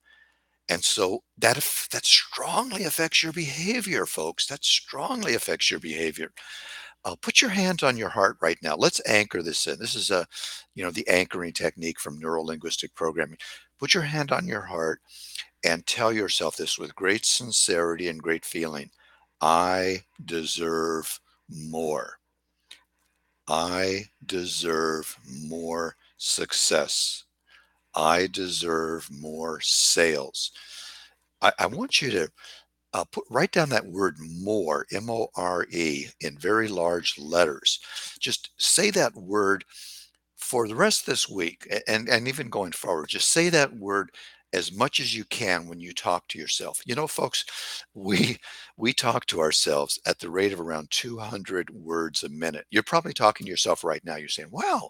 And 0.68 0.84
so 0.84 1.22
that 1.38 1.56
that 1.92 2.04
strongly 2.06 2.84
affects 2.84 3.22
your 3.22 3.32
behavior, 3.32 4.06
folks. 4.06 4.46
That 4.46 4.64
strongly 4.64 5.34
affects 5.34 5.70
your 5.70 5.80
behavior. 5.80 6.32
Uh, 7.06 7.14
put 7.22 7.40
your 7.40 7.50
hands 7.50 7.84
on 7.84 7.96
your 7.96 8.08
heart 8.08 8.36
right 8.40 8.58
now. 8.62 8.74
Let's 8.74 9.00
anchor 9.06 9.40
this 9.40 9.68
in. 9.68 9.78
This 9.78 9.94
is 9.94 10.10
a, 10.10 10.26
you 10.74 10.82
know, 10.82 10.90
the 10.90 11.06
anchoring 11.06 11.52
technique 11.52 12.00
from 12.00 12.18
neuro 12.18 12.42
linguistic 12.42 12.92
programming. 12.96 13.38
Put 13.78 13.94
your 13.94 14.02
hand 14.02 14.32
on 14.32 14.48
your 14.48 14.62
heart 14.62 15.00
and 15.64 15.86
tell 15.86 16.12
yourself 16.12 16.56
this 16.56 16.80
with 16.80 16.96
great 16.96 17.24
sincerity 17.24 18.08
and 18.08 18.20
great 18.20 18.44
feeling. 18.44 18.90
I 19.40 20.02
deserve 20.24 21.20
more. 21.48 22.18
I 23.46 24.06
deserve 24.26 25.16
more 25.44 25.94
success. 26.16 27.22
I 27.94 28.26
deserve 28.26 29.08
more 29.12 29.60
sales. 29.60 30.50
I, 31.40 31.52
I 31.60 31.66
want 31.66 32.02
you 32.02 32.10
to 32.10 32.28
uh, 32.96 33.04
put 33.12 33.24
write 33.30 33.52
down 33.52 33.68
that 33.68 33.86
word 33.86 34.16
more 34.18 34.86
m-o-r-e 34.90 36.06
in 36.20 36.38
very 36.38 36.66
large 36.66 37.18
letters. 37.18 37.78
Just 38.18 38.50
say 38.56 38.90
that 38.90 39.14
word 39.14 39.64
for 40.36 40.66
the 40.66 40.74
rest 40.74 41.00
of 41.00 41.06
this 41.06 41.28
week 41.28 41.66
and 41.88 42.08
and 42.08 42.28
even 42.28 42.48
going 42.48 42.72
forward 42.72 43.08
just 43.08 43.32
say 43.32 43.48
that 43.48 43.74
word 43.76 44.10
as 44.52 44.72
much 44.72 45.00
as 45.00 45.14
you 45.14 45.24
can 45.26 45.66
when 45.66 45.80
you 45.80 45.92
talk 45.92 46.26
to 46.28 46.38
yourself. 46.38 46.80
You 46.86 46.94
know 46.94 47.06
folks 47.06 47.44
we 47.94 48.38
we 48.78 48.92
talk 48.94 49.26
to 49.26 49.40
ourselves 49.40 49.98
at 50.06 50.18
the 50.18 50.30
rate 50.30 50.52
of 50.52 50.60
around 50.60 50.90
200 50.90 51.68
words 51.70 52.22
a 52.22 52.28
minute. 52.30 52.66
You're 52.70 52.82
probably 52.82 53.12
talking 53.12 53.44
to 53.46 53.50
yourself 53.50 53.84
right 53.84 54.04
now 54.04 54.16
you're 54.16 54.28
saying 54.28 54.48
wow 54.50 54.88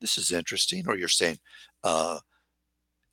this 0.00 0.16
is 0.16 0.32
interesting 0.32 0.84
or 0.88 0.96
you're 0.96 1.08
saying 1.08 1.38
uh, 1.84 2.18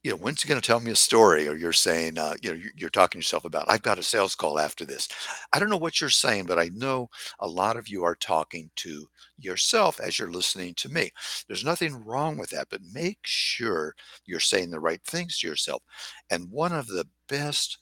you 0.03 0.11
know, 0.11 0.17
when's 0.17 0.41
he 0.41 0.47
going 0.47 0.59
to 0.59 0.65
tell 0.65 0.79
me 0.79 0.91
a 0.91 0.95
story? 0.95 1.47
Or 1.47 1.55
you're 1.55 1.73
saying, 1.73 2.17
uh, 2.17 2.35
you 2.41 2.51
know, 2.51 2.55
you're, 2.55 2.71
you're 2.75 2.89
talking 2.89 3.19
to 3.19 3.25
yourself 3.25 3.43
about, 3.45 3.65
I've 3.67 3.81
got 3.81 3.99
a 3.99 4.03
sales 4.03 4.33
call 4.33 4.57
after 4.57 4.85
this. 4.85 5.09
I 5.51 5.59
don't 5.59 5.69
know 5.69 5.77
what 5.77 5.99
you're 5.99 6.09
saying, 6.09 6.45
but 6.45 6.57
I 6.57 6.69
know 6.73 7.09
a 7.39 7.47
lot 7.47 7.75
of 7.75 7.89
you 7.89 8.03
are 8.05 8.15
talking 8.15 8.69
to 8.77 9.07
yourself 9.37 9.99
as 9.99 10.17
you're 10.17 10.31
listening 10.31 10.73
to 10.75 10.89
me. 10.89 11.11
There's 11.47 11.65
nothing 11.65 12.03
wrong 12.05 12.37
with 12.37 12.49
that, 12.51 12.67
but 12.69 12.81
make 12.93 13.19
sure 13.23 13.93
you're 14.25 14.39
saying 14.39 14.71
the 14.71 14.79
right 14.79 15.01
things 15.03 15.39
to 15.39 15.47
yourself. 15.47 15.83
And 16.29 16.49
one 16.49 16.71
of 16.71 16.87
the 16.87 17.05
best, 17.27 17.79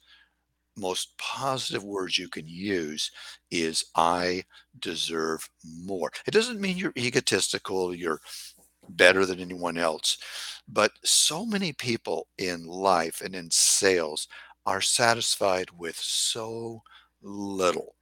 most 0.76 1.16
positive 1.18 1.84
words 1.84 2.18
you 2.18 2.28
can 2.28 2.46
use 2.46 3.10
is 3.50 3.84
I 3.94 4.44
deserve 4.80 5.48
more. 5.84 6.10
It 6.26 6.32
doesn't 6.32 6.60
mean 6.60 6.76
you're 6.76 6.92
egotistical, 6.96 7.94
you're 7.94 8.20
better 8.90 9.26
than 9.26 9.40
anyone 9.40 9.78
else. 9.78 10.18
But 10.68 10.92
so 11.04 11.46
many 11.46 11.72
people 11.72 12.28
in 12.38 12.66
life 12.66 13.20
and 13.22 13.34
in 13.34 13.50
sales 13.50 14.28
are 14.66 14.80
satisfied 14.80 15.68
with 15.76 15.96
so 15.96 16.82
little. 17.22 17.94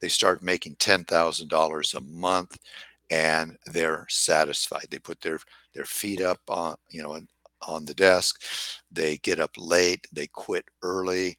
They 0.00 0.08
start 0.08 0.42
making 0.42 0.76
$10,000 0.76 1.94
a 1.94 2.00
month 2.00 2.58
and 3.10 3.56
they're 3.66 4.06
satisfied. 4.08 4.86
They 4.90 4.98
put 4.98 5.20
their, 5.20 5.40
their 5.74 5.84
feet 5.84 6.20
up 6.20 6.40
on, 6.48 6.76
you 6.90 7.02
know, 7.02 7.18
on 7.66 7.84
the 7.84 7.94
desk. 7.94 8.42
They 8.90 9.18
get 9.18 9.40
up 9.40 9.50
late, 9.56 10.06
they 10.12 10.26
quit 10.28 10.64
early, 10.82 11.36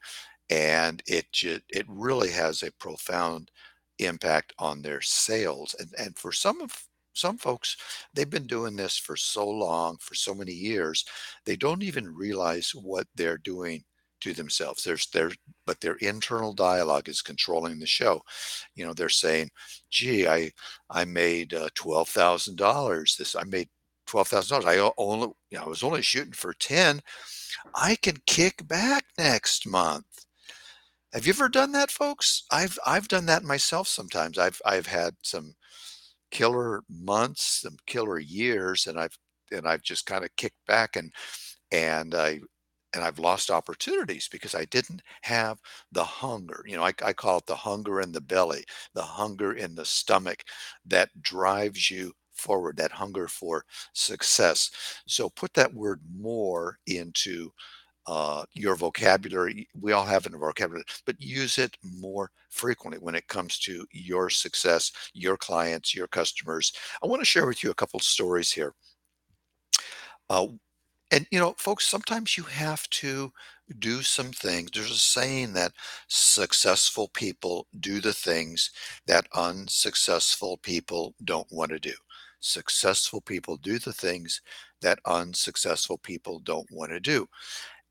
and 0.49 1.01
it 1.07 1.31
just, 1.31 1.61
it 1.69 1.85
really 1.87 2.31
has 2.31 2.63
a 2.63 2.71
profound 2.73 3.51
impact 3.99 4.53
on 4.59 4.81
their 4.81 5.01
sales. 5.01 5.75
And, 5.79 5.89
and 5.99 6.17
for 6.17 6.31
some 6.31 6.61
of 6.61 6.71
some 7.19 7.37
folks 7.37 7.77
they've 8.13 8.29
been 8.29 8.47
doing 8.47 8.75
this 8.75 8.97
for 8.97 9.15
so 9.15 9.47
long 9.47 9.97
for 9.99 10.15
so 10.15 10.33
many 10.33 10.53
years 10.53 11.05
they 11.45 11.55
don't 11.55 11.83
even 11.83 12.07
realize 12.15 12.71
what 12.73 13.07
they're 13.15 13.37
doing 13.37 13.83
to 14.21 14.33
themselves. 14.33 14.83
There's 14.83 15.07
their 15.07 15.31
but 15.65 15.79
their 15.81 15.95
internal 15.95 16.53
dialogue 16.53 17.09
is 17.09 17.21
controlling 17.21 17.79
the 17.79 17.85
show. 17.85 18.21
You 18.75 18.85
know 18.85 18.93
they're 18.93 19.09
saying 19.09 19.49
gee 19.89 20.27
i 20.27 20.51
i 20.89 21.05
made 21.05 21.53
uh, 21.53 21.69
$12000 21.75 23.17
this 23.17 23.35
i 23.35 23.43
made 23.43 23.69
$12000 24.07 24.65
i 24.65 24.91
only 24.97 25.27
you 25.51 25.57
know 25.57 25.65
i 25.65 25.67
was 25.67 25.83
only 25.83 26.01
shooting 26.01 26.33
for 26.33 26.53
10 26.53 27.01
i 27.75 27.95
can 27.95 28.17
kick 28.25 28.67
back 28.67 29.05
next 29.17 29.67
month. 29.67 30.05
Have 31.13 31.25
you 31.25 31.33
ever 31.33 31.49
done 31.49 31.71
that 31.73 31.91
folks? 31.91 32.43
I've 32.51 32.77
i've 32.85 33.07
done 33.07 33.25
that 33.27 33.43
myself 33.43 33.87
sometimes. 33.87 34.37
I've 34.37 34.61
i've 34.65 34.87
had 34.87 35.15
some 35.23 35.55
killer 36.31 36.83
months, 36.89 37.61
some 37.61 37.77
killer 37.87 38.19
years, 38.19 38.87
and 38.87 38.99
I've 38.99 39.17
and 39.51 39.67
I've 39.67 39.81
just 39.83 40.05
kind 40.05 40.23
of 40.25 40.35
kicked 40.37 40.65
back 40.67 40.95
and 40.95 41.11
and 41.71 42.15
I 42.15 42.41
and 42.93 43.03
I've 43.03 43.19
lost 43.19 43.51
opportunities 43.51 44.27
because 44.31 44.55
I 44.55 44.65
didn't 44.65 45.03
have 45.21 45.59
the 45.91 46.03
hunger. 46.03 46.63
You 46.67 46.77
know, 46.77 46.83
I, 46.83 46.93
I 47.05 47.13
call 47.13 47.37
it 47.39 47.45
the 47.45 47.55
hunger 47.55 48.01
in 48.01 48.11
the 48.11 48.21
belly, 48.21 48.63
the 48.95 49.03
hunger 49.03 49.53
in 49.53 49.75
the 49.75 49.85
stomach 49.85 50.43
that 50.85 51.09
drives 51.21 51.91
you 51.91 52.13
forward, 52.33 52.77
that 52.77 52.91
hunger 52.91 53.27
for 53.27 53.63
success. 53.93 54.71
So 55.07 55.29
put 55.29 55.53
that 55.53 55.73
word 55.73 56.01
more 56.11 56.79
into 56.87 57.51
uh, 58.09 58.43
your 58.55 58.75
vocabulary. 58.75 59.67
We 59.79 59.91
all 59.91 60.03
have 60.03 60.25
it 60.25 60.29
in 60.29 60.33
our 60.33 60.39
vocabulary, 60.39 60.83
but 61.05 61.21
use 61.21 61.59
it 61.59 61.77
more 61.83 62.31
frequently 62.49 62.97
when 62.97 63.13
it 63.13 63.27
comes 63.27 63.59
to 63.59 63.85
your 63.91 64.31
success, 64.31 64.91
your 65.13 65.37
clients, 65.37 65.93
your 65.93 66.07
customers. 66.07 66.73
I 67.03 67.07
want 67.07 67.21
to 67.21 67.25
share 67.25 67.45
with 67.45 67.63
you 67.63 67.69
a 67.69 67.75
couple 67.75 67.99
stories 67.99 68.51
here. 68.51 68.73
Uh, 70.27 70.47
and 71.11 71.27
you 71.29 71.39
know, 71.39 71.53
folks, 71.59 71.85
sometimes 71.85 72.35
you 72.35 72.43
have 72.45 72.89
to 72.89 73.31
do 73.77 74.01
some 74.01 74.31
things. 74.31 74.71
There's 74.73 74.89
a 74.89 74.95
saying 74.95 75.53
that 75.53 75.73
successful 76.07 77.09
people 77.09 77.67
do 77.79 78.01
the 78.01 78.13
things 78.13 78.71
that 79.05 79.27
unsuccessful 79.35 80.57
people 80.57 81.13
don't 81.25 81.47
want 81.51 81.69
to 81.71 81.79
do. 81.79 81.93
Successful 82.39 83.21
people 83.21 83.57
do 83.57 83.77
the 83.77 83.93
things 83.93 84.41
that 84.81 84.99
unsuccessful 85.05 85.99
people 85.99 86.39
don't 86.39 86.67
want 86.71 86.91
to 86.91 86.99
do. 86.99 87.27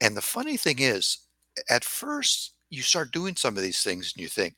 And 0.00 0.16
the 0.16 0.22
funny 0.22 0.56
thing 0.56 0.76
is, 0.78 1.18
at 1.68 1.84
first, 1.84 2.54
you 2.70 2.82
start 2.82 3.12
doing 3.12 3.34
some 3.37 3.56
of 3.56 3.62
these 3.62 3.82
things 3.82 4.12
and 4.14 4.22
you 4.22 4.28
think, 4.28 4.56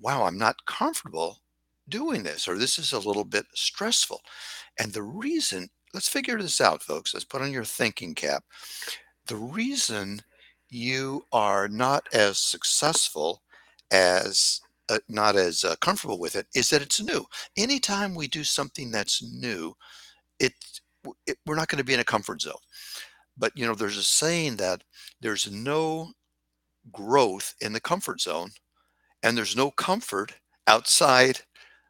wow, 0.00 0.24
I'm 0.24 0.38
not 0.38 0.64
comfortable 0.66 1.40
doing 1.88 2.22
this, 2.22 2.48
or 2.48 2.56
this 2.56 2.78
is 2.78 2.92
a 2.92 2.98
little 2.98 3.24
bit 3.24 3.46
stressful. 3.54 4.20
And 4.78 4.92
the 4.92 5.02
reason, 5.02 5.68
let's 5.92 6.08
figure 6.08 6.40
this 6.40 6.60
out, 6.60 6.82
folks. 6.82 7.12
Let's 7.12 7.24
put 7.24 7.42
on 7.42 7.52
your 7.52 7.64
thinking 7.64 8.14
cap. 8.14 8.44
The 9.26 9.36
reason 9.36 10.22
you 10.70 11.24
are 11.32 11.68
not 11.68 12.06
as 12.12 12.38
successful 12.38 13.42
as 13.90 14.60
uh, 14.88 14.98
not 15.08 15.36
as 15.36 15.62
uh, 15.64 15.76
comfortable 15.80 16.18
with 16.18 16.34
it 16.34 16.46
is 16.54 16.70
that 16.70 16.82
it's 16.82 17.00
new. 17.00 17.24
Anytime 17.56 18.14
we 18.14 18.26
do 18.26 18.42
something 18.42 18.90
that's 18.90 19.22
new, 19.22 19.74
it, 20.40 20.52
it 21.26 21.38
we're 21.46 21.54
not 21.54 21.68
going 21.68 21.78
to 21.78 21.84
be 21.84 21.94
in 21.94 22.00
a 22.00 22.04
comfort 22.04 22.42
zone. 22.42 22.54
But 23.40 23.52
you 23.56 23.66
know, 23.66 23.74
there's 23.76 23.98
a 23.98 24.04
saying 24.04 24.58
that 24.58 24.84
there's 25.22 25.50
no 25.52 26.12
growth 26.92 27.54
in 27.60 27.72
the 27.72 27.80
comfort 27.80 28.20
zone, 28.20 28.50
and 29.22 29.36
there's 29.36 29.56
no 29.56 29.70
comfort 29.70 30.34
outside 30.66 31.40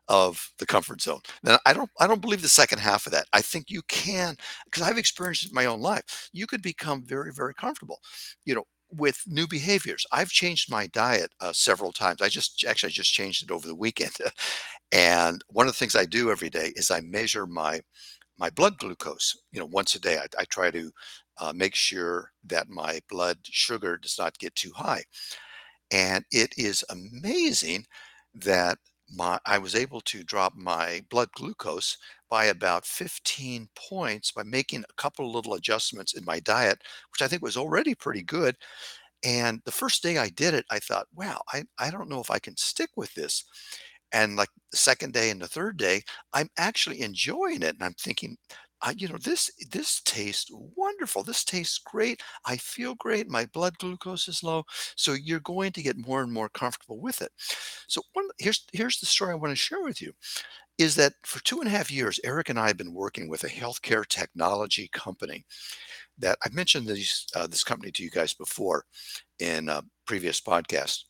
of 0.08 0.50
the 0.58 0.66
comfort 0.66 1.02
zone. 1.02 1.20
Now, 1.44 1.58
I 1.66 1.72
don't 1.74 1.90
I 2.00 2.06
don't 2.08 2.22
believe 2.22 2.42
the 2.42 2.48
second 2.48 2.80
half 2.80 3.06
of 3.06 3.12
that. 3.12 3.26
I 3.32 3.42
think 3.42 3.66
you 3.70 3.82
can 3.88 4.36
because 4.66 4.82
I've 4.84 4.98
experienced 4.98 5.44
it 5.44 5.50
in 5.50 5.54
my 5.54 5.66
own 5.66 5.80
life. 5.82 6.30
You 6.32 6.46
could 6.46 6.62
become 6.62 7.04
very 7.04 7.32
very 7.32 7.54
comfortable, 7.54 8.00
you 8.46 8.54
know, 8.54 8.64
with 8.92 9.22
new 9.26 9.48
behaviors. 9.48 10.06
I've 10.12 10.30
changed 10.30 10.70
my 10.70 10.88
diet 10.88 11.32
uh, 11.40 11.52
several 11.54 11.92
times. 11.92 12.22
I 12.22 12.28
just 12.28 12.64
actually 12.68 12.90
I 12.90 12.92
just 12.92 13.12
changed 13.14 13.44
it 13.44 13.52
over 13.52 13.66
the 13.68 13.74
weekend, 13.76 14.12
and 14.92 15.42
one 15.48 15.66
of 15.66 15.72
the 15.72 15.78
things 15.78 15.96
I 15.96 16.04
do 16.06 16.30
every 16.30 16.50
day 16.50 16.72
is 16.76 16.90
I 16.90 17.00
measure 17.00 17.46
my 17.46 17.80
my 18.38 18.50
blood 18.50 18.78
glucose. 18.78 19.36
You 19.52 19.60
know, 19.60 19.66
once 19.66 19.94
a 19.94 20.00
day 20.00 20.18
I, 20.18 20.26
I 20.40 20.44
try 20.46 20.70
to 20.70 20.90
uh, 21.40 21.52
make 21.54 21.74
sure 21.74 22.32
that 22.44 22.68
my 22.70 23.00
blood 23.10 23.38
sugar 23.44 23.98
does 23.98 24.18
not 24.18 24.38
get 24.38 24.54
too 24.56 24.72
high. 24.76 25.04
And 25.90 26.24
it 26.30 26.54
is 26.56 26.84
amazing 26.88 27.86
that 28.34 28.78
my 29.12 29.40
I 29.44 29.58
was 29.58 29.74
able 29.74 30.00
to 30.02 30.22
drop 30.22 30.54
my 30.54 31.04
blood 31.10 31.30
glucose 31.32 31.96
by 32.28 32.44
about 32.46 32.86
15 32.86 33.68
points 33.74 34.30
by 34.32 34.44
making 34.44 34.84
a 34.88 34.92
couple 34.94 35.30
little 35.32 35.54
adjustments 35.54 36.14
in 36.14 36.24
my 36.24 36.38
diet, 36.40 36.82
which 37.12 37.22
I 37.22 37.28
think 37.28 37.42
was 37.42 37.56
already 37.56 37.94
pretty 37.94 38.22
good. 38.22 38.56
And 39.24 39.60
the 39.64 39.72
first 39.72 40.02
day 40.02 40.18
I 40.18 40.30
did 40.30 40.54
it, 40.54 40.64
I 40.70 40.78
thought, 40.78 41.08
wow, 41.14 41.42
I, 41.52 41.64
I 41.78 41.90
don't 41.90 42.08
know 42.08 42.20
if 42.20 42.30
I 42.30 42.38
can 42.38 42.56
stick 42.56 42.90
with 42.96 43.14
this. 43.14 43.44
And 44.12 44.36
like 44.36 44.48
the 44.72 44.76
second 44.78 45.12
day 45.14 45.30
and 45.30 45.40
the 45.40 45.48
third 45.48 45.76
day, 45.76 46.02
I'm 46.32 46.48
actually 46.58 47.00
enjoying 47.02 47.62
it. 47.62 47.74
And 47.76 47.82
I'm 47.84 47.94
thinking, 47.94 48.36
I, 48.82 48.92
you 48.96 49.08
know, 49.08 49.18
this 49.18 49.50
this 49.70 50.00
tastes 50.04 50.50
wonderful. 50.76 51.22
This 51.22 51.44
tastes 51.44 51.78
great. 51.78 52.22
I 52.46 52.56
feel 52.56 52.94
great. 52.96 53.28
My 53.28 53.46
blood 53.46 53.78
glucose 53.78 54.28
is 54.28 54.42
low. 54.42 54.64
So 54.96 55.12
you're 55.12 55.40
going 55.40 55.72
to 55.72 55.82
get 55.82 55.96
more 55.98 56.22
and 56.22 56.32
more 56.32 56.48
comfortable 56.48 56.98
with 57.00 57.22
it. 57.22 57.30
So 57.88 58.02
one 58.14 58.28
here's 58.38 58.64
here's 58.72 58.98
the 59.00 59.06
story 59.06 59.32
I 59.32 59.36
want 59.36 59.52
to 59.52 59.56
share 59.56 59.82
with 59.82 60.00
you 60.02 60.12
is 60.78 60.94
that 60.96 61.14
for 61.26 61.42
two 61.44 61.60
and 61.60 61.68
a 61.68 61.70
half 61.70 61.90
years, 61.90 62.20
Eric 62.24 62.48
and 62.50 62.58
I 62.58 62.68
have 62.68 62.78
been 62.78 62.94
working 62.94 63.28
with 63.28 63.44
a 63.44 63.48
healthcare 63.48 64.06
technology 64.06 64.88
company 64.92 65.44
that 66.18 66.38
I've 66.44 66.54
mentioned 66.54 66.86
these 66.88 67.26
uh, 67.36 67.46
this 67.46 67.64
company 67.64 67.92
to 67.92 68.04
you 68.04 68.10
guys 68.10 68.34
before 68.34 68.84
in 69.40 69.68
a 69.68 69.82
previous 70.06 70.40
podcasts. 70.40 71.04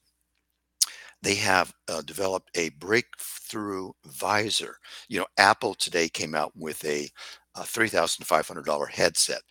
they 1.23 1.35
have 1.35 1.73
uh, 1.89 2.03
developed 2.03 2.51
a 2.57 2.71
breakthrough 2.71 3.91
visor. 4.07 4.77
You 5.09 5.21
know, 5.21 5.27
Apple 5.37 5.75
today 5.75 6.09
came 6.09 6.35
out 6.35 6.53
with 6.57 6.85
a, 6.85 7.09
a 7.57 7.63
$3,500 7.63 8.91
headset 8.91 9.43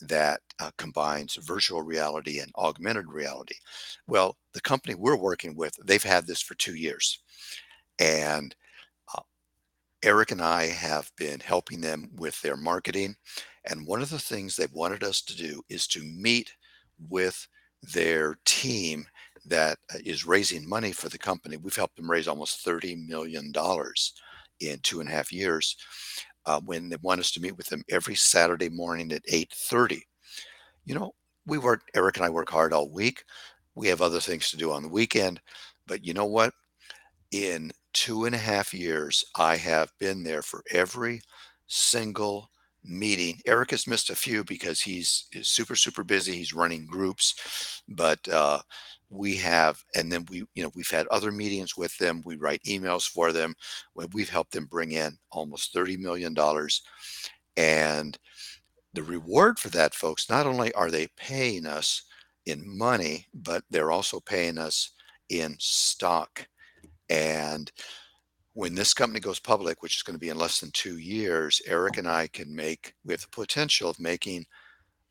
that 0.00 0.40
uh, 0.60 0.70
combines 0.78 1.36
virtual 1.36 1.82
reality 1.82 2.40
and 2.40 2.50
augmented 2.56 3.10
reality. 3.12 3.56
Well, 4.06 4.36
the 4.54 4.60
company 4.60 4.94
we're 4.94 5.16
working 5.16 5.54
with, 5.56 5.74
they've 5.84 6.02
had 6.02 6.26
this 6.26 6.40
for 6.40 6.54
two 6.54 6.74
years. 6.74 7.20
And 7.98 8.54
uh, 9.16 9.22
Eric 10.02 10.30
and 10.32 10.42
I 10.42 10.66
have 10.66 11.10
been 11.16 11.40
helping 11.40 11.80
them 11.80 12.08
with 12.16 12.40
their 12.42 12.56
marketing. 12.56 13.16
And 13.64 13.86
one 13.86 14.02
of 14.02 14.10
the 14.10 14.18
things 14.18 14.56
they've 14.56 14.72
wanted 14.72 15.04
us 15.04 15.20
to 15.22 15.36
do 15.36 15.62
is 15.68 15.86
to 15.88 16.02
meet 16.02 16.52
with 17.08 17.46
their 17.82 18.38
team 18.44 19.06
that 19.46 19.78
uh, 19.94 19.98
raising 20.26 20.68
money 20.68 20.92
for 20.92 21.08
the 21.08 21.18
company. 21.18 21.56
We've 21.56 21.76
helped 21.76 21.96
them 21.96 22.10
raise 22.10 22.28
almost 22.28 22.64
$30 22.64 23.06
million 23.06 23.52
in 24.60 24.78
two 24.80 25.00
and 25.00 25.08
a 25.08 25.12
half 25.12 25.32
years. 25.32 25.76
Uh, 26.46 26.60
when 26.64 26.88
they 26.88 26.96
want 27.02 27.20
us 27.20 27.30
to 27.32 27.40
meet 27.40 27.56
with 27.56 27.66
them 27.68 27.82
every 27.90 28.14
Saturday 28.14 28.68
morning 28.68 29.12
at 29.12 29.22
8:30. 29.28 30.02
You 30.84 30.94
know, 30.94 31.14
we 31.46 31.58
work. 31.58 31.82
Eric 31.94 32.16
and 32.16 32.26
I 32.26 32.30
work 32.30 32.50
hard 32.50 32.72
all 32.72 32.88
week. 32.90 33.24
We 33.74 33.88
have 33.88 34.02
other 34.02 34.20
things 34.20 34.50
to 34.50 34.56
do 34.56 34.72
on 34.72 34.82
the 34.82 34.88
weekend, 34.88 35.40
but 35.86 36.04
you 36.04 36.14
know 36.14 36.26
what? 36.26 36.52
In 37.30 37.72
two 37.92 38.24
and 38.26 38.34
a 38.34 38.38
half 38.38 38.72
years, 38.74 39.24
I 39.36 39.56
have 39.56 39.90
been 39.98 40.22
there 40.22 40.42
for 40.42 40.62
every 40.70 41.22
single 41.66 42.50
meeting. 42.84 43.40
Eric 43.46 43.70
has 43.72 43.86
missed 43.86 44.10
a 44.10 44.14
few 44.16 44.44
because 44.44 44.80
he's 44.80 45.26
super 45.42 45.76
super 45.76 46.04
busy. 46.04 46.32
He's 46.36 46.52
running 46.52 46.86
groups, 46.86 47.82
but 47.88 48.26
uh, 48.28 48.60
we 49.14 49.36
have, 49.36 49.82
and 49.94 50.10
then 50.10 50.26
we 50.30 50.44
you 50.54 50.62
know 50.62 50.70
we've 50.74 50.90
had 50.90 51.06
other 51.08 51.32
meetings 51.32 51.76
with 51.76 51.96
them. 51.98 52.22
We 52.24 52.36
write 52.36 52.62
emails 52.64 53.08
for 53.08 53.32
them. 53.32 53.54
We've 54.12 54.28
helped 54.28 54.52
them 54.52 54.66
bring 54.66 54.92
in 54.92 55.18
almost 55.30 55.72
thirty 55.72 55.96
million 55.96 56.34
dollars, 56.34 56.82
and 57.56 58.18
the 58.94 59.02
reward 59.02 59.58
for 59.58 59.70
that, 59.70 59.94
folks. 59.94 60.30
Not 60.30 60.46
only 60.46 60.72
are 60.74 60.90
they 60.90 61.08
paying 61.16 61.66
us 61.66 62.02
in 62.46 62.62
money, 62.66 63.26
but 63.34 63.64
they're 63.70 63.92
also 63.92 64.20
paying 64.20 64.58
us 64.58 64.90
in 65.30 65.56
stock, 65.58 66.46
and 67.08 67.70
when 68.54 68.74
this 68.74 68.94
company 68.94 69.20
goes 69.20 69.40
public, 69.40 69.82
which 69.82 69.96
is 69.96 70.02
going 70.02 70.14
to 70.14 70.20
be 70.20 70.28
in 70.28 70.38
less 70.38 70.60
than 70.60 70.70
two 70.72 70.98
years, 70.98 71.60
Eric 71.66 71.98
and 71.98 72.08
I 72.08 72.28
can 72.28 72.54
make, 72.54 72.94
we 73.04 73.12
have 73.12 73.20
the 73.20 73.28
potential 73.28 73.90
of 73.90 73.98
making 73.98 74.46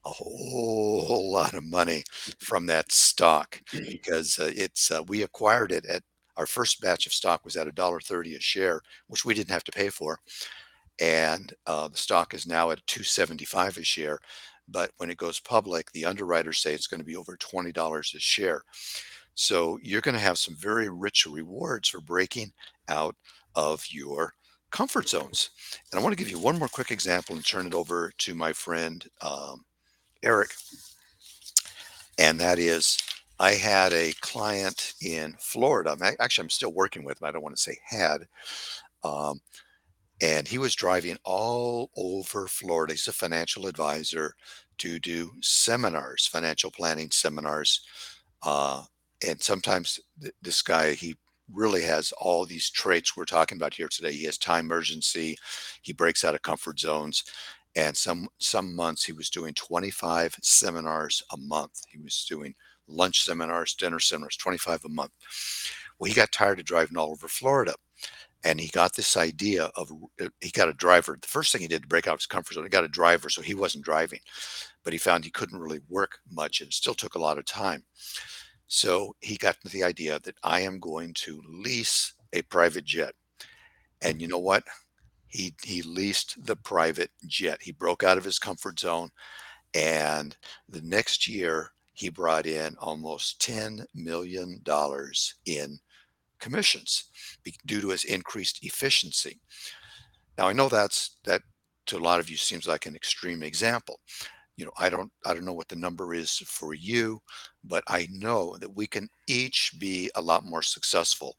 a 0.06 0.10
whole, 0.10 1.06
whole 1.06 1.32
lot 1.34 1.54
of 1.54 1.64
money 1.64 2.04
from 2.40 2.66
that 2.68 2.92
stock 2.92 3.62
because 3.72 4.40
uh, 4.40 4.52
it's, 4.56 4.92
uh, 4.92 5.04
we 5.08 5.24
acquired 5.24 5.72
it 5.72 5.86
at 5.86 6.04
our 6.38 6.46
first 6.46 6.82
batch 6.82 7.06
of 7.06 7.14
stock 7.14 7.46
was 7.46 7.56
at 7.56 7.68
a 7.68 7.72
dollar 7.72 8.00
thirty 8.00 8.36
a 8.36 8.40
share, 8.40 8.82
which 9.08 9.24
we 9.24 9.34
didn't 9.34 9.52
have 9.52 9.64
to 9.66 9.72
pay 9.72 9.90
for. 9.90 10.20
And 11.00 11.54
uh, 11.66 11.88
the 11.88 11.98
stock 11.98 12.34
is 12.34 12.48
now 12.48 12.72
at 12.72 12.86
275 12.88 13.78
a 13.78 13.84
share. 13.84 14.20
But 14.68 14.92
when 14.98 15.10
it 15.10 15.18
goes 15.18 15.40
public, 15.40 15.92
the 15.92 16.06
underwriters 16.06 16.60
say 16.60 16.74
it's 16.74 16.88
going 16.88 17.02
to 17.02 17.06
be 17.06 17.16
over 17.16 17.36
$20 17.38 18.16
a 18.16 18.20
share. 18.20 18.62
So 19.36 19.80
you're 19.82 20.02
going 20.02 20.16
to 20.16 20.22
have 20.22 20.38
some 20.38 20.56
very 20.56 20.90
rich 20.90 21.26
rewards 21.26 21.90
for 21.90 22.00
breaking 22.00 22.54
out 22.88 23.16
of 23.56 23.84
your 23.90 24.34
comfort 24.72 25.10
zones. 25.10 25.50
And 25.92 26.00
I 26.00 26.04
want 26.04 26.18
to 26.18 26.24
give 26.24 26.32
you 26.32 26.40
one 26.40 26.58
more 26.58 26.68
quick 26.68 26.92
example 26.92 27.36
and 27.36 27.46
turn 27.46 27.68
it 27.68 27.74
over 27.74 28.12
to 28.20 28.36
my 28.36 28.54
friend 28.54 29.06
um, 29.22 29.64
Eric. 30.24 30.52
And 32.18 32.40
that 32.40 32.60
is, 32.60 32.98
I 33.40 33.54
had 33.54 33.94
a 33.94 34.14
client 34.22 34.94
in 35.02 35.36
Florida. 35.40 35.98
Actually, 36.20 36.44
I'm 36.44 36.50
still 36.50 36.74
working 36.74 37.04
with 37.04 37.22
him. 37.22 37.28
I 37.28 37.32
don't 37.32 37.44
want 37.44 37.56
to 37.56 37.62
say 37.62 37.78
had. 37.86 38.28
Um, 39.04 39.42
and 40.22 40.48
he 40.48 40.58
was 40.58 40.76
driving 40.76 41.18
all 41.26 41.90
over 41.98 42.48
Florida. 42.48 42.94
He's 42.94 43.08
a 43.08 43.14
financial 43.14 43.68
advisor 43.68 44.36
to 44.78 45.00
do 45.00 45.32
seminars, 45.42 46.28
financial 46.28 46.72
planning 46.72 47.12
seminars. 47.12 47.82
Uh, 48.44 48.84
and 49.28 49.42
sometimes 49.42 50.00
th- 50.22 50.34
this 50.42 50.62
guy, 50.62 50.94
he 50.94 51.16
really 51.52 51.84
has 51.84 52.14
all 52.14 52.46
these 52.46 52.70
traits 52.70 53.18
we're 53.18 53.26
talking 53.26 53.58
about 53.58 53.74
here 53.74 53.90
today. 53.90 54.14
He 54.14 54.26
has 54.26 54.38
time 54.38 54.72
urgency. 54.72 55.38
He 55.82 55.94
breaks 55.94 56.24
out 56.24 56.36
of 56.36 56.42
comfort 56.42 56.80
zones. 56.80 57.24
And 57.76 57.96
some 57.98 58.28
some 58.40 58.76
months 58.76 59.04
he 59.04 59.14
was 59.14 59.30
doing 59.30 59.54
25 59.54 60.36
seminars 60.42 61.24
a 61.32 61.38
month. 61.38 61.82
He 61.90 62.00
was 62.00 62.26
doing 62.30 62.54
lunch 62.88 63.24
seminars, 63.24 63.74
dinner 63.74 64.00
seminars, 64.00 64.38
25 64.38 64.86
a 64.86 64.90
month. 64.90 65.12
Well, 65.98 66.10
he 66.10 66.16
got 66.16 66.32
tired 66.32 66.60
of 66.60 66.66
driving 66.66 66.98
all 66.98 67.12
over 67.12 67.28
Florida. 67.28 67.74
And 68.46 68.60
he 68.60 68.68
got 68.68 68.94
this 68.94 69.16
idea 69.16 69.72
of 69.78 69.92
uh, 70.22 70.28
he 70.42 70.52
got 70.52 70.68
a 70.68 70.74
driver. 70.74 71.18
The 71.20 71.28
first 71.28 71.52
thing 71.52 71.62
he 71.62 71.68
did 71.68 71.84
to 71.84 71.88
break 71.88 72.08
out 72.08 72.16
of 72.16 72.20
his 72.20 72.26
comfort 72.26 72.56
zone, 72.56 72.64
he 72.64 72.70
got 72.70 72.84
a 72.84 72.90
driver, 72.90 73.30
so 73.30 73.42
he 73.42 73.54
wasn't 73.54 73.86
driving. 73.86 74.20
But 74.84 74.92
he 74.92 75.00
found 75.00 75.24
he 75.24 75.32
couldn't 75.32 75.60
really 75.60 75.80
work 75.90 76.20
much. 76.30 76.60
It 76.60 76.74
still 76.74 76.94
took 76.94 77.16
a 77.16 77.20
lot 77.20 77.38
of 77.38 77.46
time. 77.46 77.84
So 78.68 79.16
he 79.22 79.38
got 79.38 79.58
the 79.64 79.84
idea 79.84 80.20
that 80.24 80.36
I 80.44 80.62
am 80.62 80.80
going 80.80 81.14
to 81.16 81.42
lease 81.48 82.14
a 82.34 82.42
private 82.44 82.84
jet. 82.86 83.14
And 84.02 84.22
you 84.22 84.28
know 84.28 84.40
what? 84.40 84.64
He 85.34 85.56
he 85.64 85.82
leased 85.82 86.46
the 86.46 86.56
private 86.56 87.12
jet. 87.28 87.58
He 87.62 87.72
broke 87.72 88.04
out 88.04 88.18
of 88.18 88.24
his 88.24 88.40
comfort 88.40 88.80
zone 88.80 89.10
and 89.74 90.38
the 90.70 90.82
next 90.82 91.28
year 91.28 91.72
he 91.94 92.10
brought 92.10 92.46
in 92.46 92.76
almost 92.80 93.42
10 93.42 93.86
million 93.96 94.60
dollars 94.64 95.36
in 95.46 95.80
commissions 96.40 97.06
due 97.66 97.82
to 97.82 97.90
his 97.90 98.04
increased 98.06 98.64
efficiency. 98.64 99.42
Now 100.38 100.48
I 100.48 100.54
know 100.54 100.70
that's 100.70 101.18
that 101.26 101.42
to 101.88 101.98
a 101.98 102.00
lot 102.00 102.20
of 102.20 102.30
you 102.30 102.38
seems 102.38 102.68
like 102.68 102.86
an 102.86 102.96
extreme 102.96 103.44
example, 103.44 104.00
you 104.56 104.66
know 104.66 104.72
i 104.78 104.90
don't 104.90 105.12
i 105.26 105.34
don't 105.34 105.46
know 105.46 105.54
what 105.54 105.68
the 105.68 105.76
number 105.76 106.14
is 106.14 106.38
for 106.46 106.74
you 106.74 107.20
but 107.64 107.84
i 107.88 108.08
know 108.12 108.56
that 108.60 108.76
we 108.76 108.86
can 108.86 109.10
each 109.28 109.74
be 109.80 110.10
a 110.16 110.22
lot 110.22 110.46
more 110.46 110.62
successful 110.62 111.36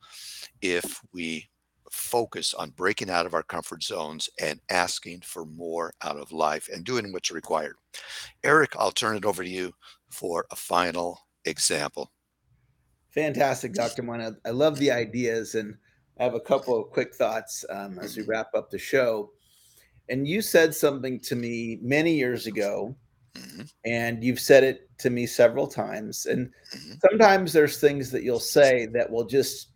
if 0.62 1.00
we 1.12 1.48
focus 1.94 2.54
on 2.54 2.70
breaking 2.70 3.10
out 3.10 3.26
of 3.26 3.34
our 3.34 3.42
comfort 3.42 3.82
zones 3.82 4.28
and 4.40 4.60
asking 4.70 5.20
for 5.20 5.44
more 5.46 5.92
out 6.02 6.16
of 6.16 6.32
life 6.32 6.68
and 6.72 6.84
doing 6.84 7.12
what's 7.12 7.30
required 7.30 7.76
eric 8.42 8.72
i'll 8.78 8.90
turn 8.90 9.16
it 9.16 9.24
over 9.24 9.42
to 9.42 9.48
you 9.48 9.72
for 10.10 10.46
a 10.50 10.56
final 10.56 11.18
example 11.44 12.10
fantastic 13.10 13.72
dr 13.72 14.02
Moine. 14.02 14.36
i 14.44 14.50
love 14.50 14.78
the 14.78 14.90
ideas 14.90 15.54
and 15.54 15.76
i 16.18 16.24
have 16.24 16.34
a 16.34 16.40
couple 16.40 16.78
of 16.78 16.90
quick 16.90 17.14
thoughts 17.14 17.64
um, 17.70 17.98
as 17.98 18.16
we 18.16 18.22
mm-hmm. 18.22 18.32
wrap 18.32 18.48
up 18.54 18.70
the 18.70 18.78
show 18.78 19.30
and 20.08 20.28
you 20.28 20.42
said 20.42 20.74
something 20.74 21.18
to 21.20 21.36
me 21.36 21.78
many 21.80 22.14
years 22.14 22.46
ago 22.46 22.94
Mm-hmm. 23.34 23.62
And 23.84 24.22
you've 24.22 24.40
said 24.40 24.62
it 24.62 24.88
to 24.98 25.10
me 25.10 25.26
several 25.26 25.66
times. 25.66 26.26
And 26.26 26.50
mm-hmm. 26.74 26.92
sometimes 27.08 27.52
there's 27.52 27.80
things 27.80 28.10
that 28.12 28.22
you'll 28.22 28.38
say 28.40 28.86
that 28.86 29.10
will 29.10 29.24
just 29.24 29.70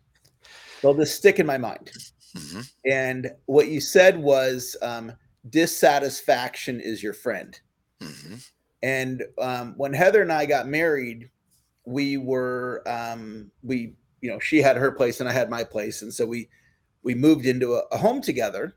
they'll 0.81 0.93
just 0.93 1.15
stick 1.15 1.39
in 1.39 1.45
my 1.45 1.57
mind. 1.57 1.91
Mm-hmm. 2.35 2.61
And 2.85 3.31
what 3.45 3.67
you 3.67 3.81
said 3.81 4.17
was 4.17 4.75
um, 4.81 5.13
dissatisfaction 5.49 6.79
is 6.79 7.01
your 7.01 7.13
friend. 7.13 7.59
Mm-hmm. 8.01 8.35
And 8.81 9.23
um, 9.39 9.73
when 9.77 9.93
Heather 9.93 10.21
and 10.21 10.31
I 10.31 10.45
got 10.45 10.67
married, 10.67 11.29
we 11.85 12.17
were 12.17 12.83
um, 12.85 13.51
we 13.63 13.95
you 14.21 14.29
know 14.29 14.39
she 14.39 14.61
had 14.61 14.77
her 14.77 14.91
place 14.91 15.19
and 15.19 15.27
I 15.27 15.33
had 15.33 15.49
my 15.49 15.63
place, 15.63 16.01
and 16.01 16.13
so 16.13 16.25
we 16.25 16.49
we 17.03 17.15
moved 17.15 17.45
into 17.45 17.75
a, 17.75 17.81
a 17.91 17.97
home 17.97 18.21
together, 18.21 18.75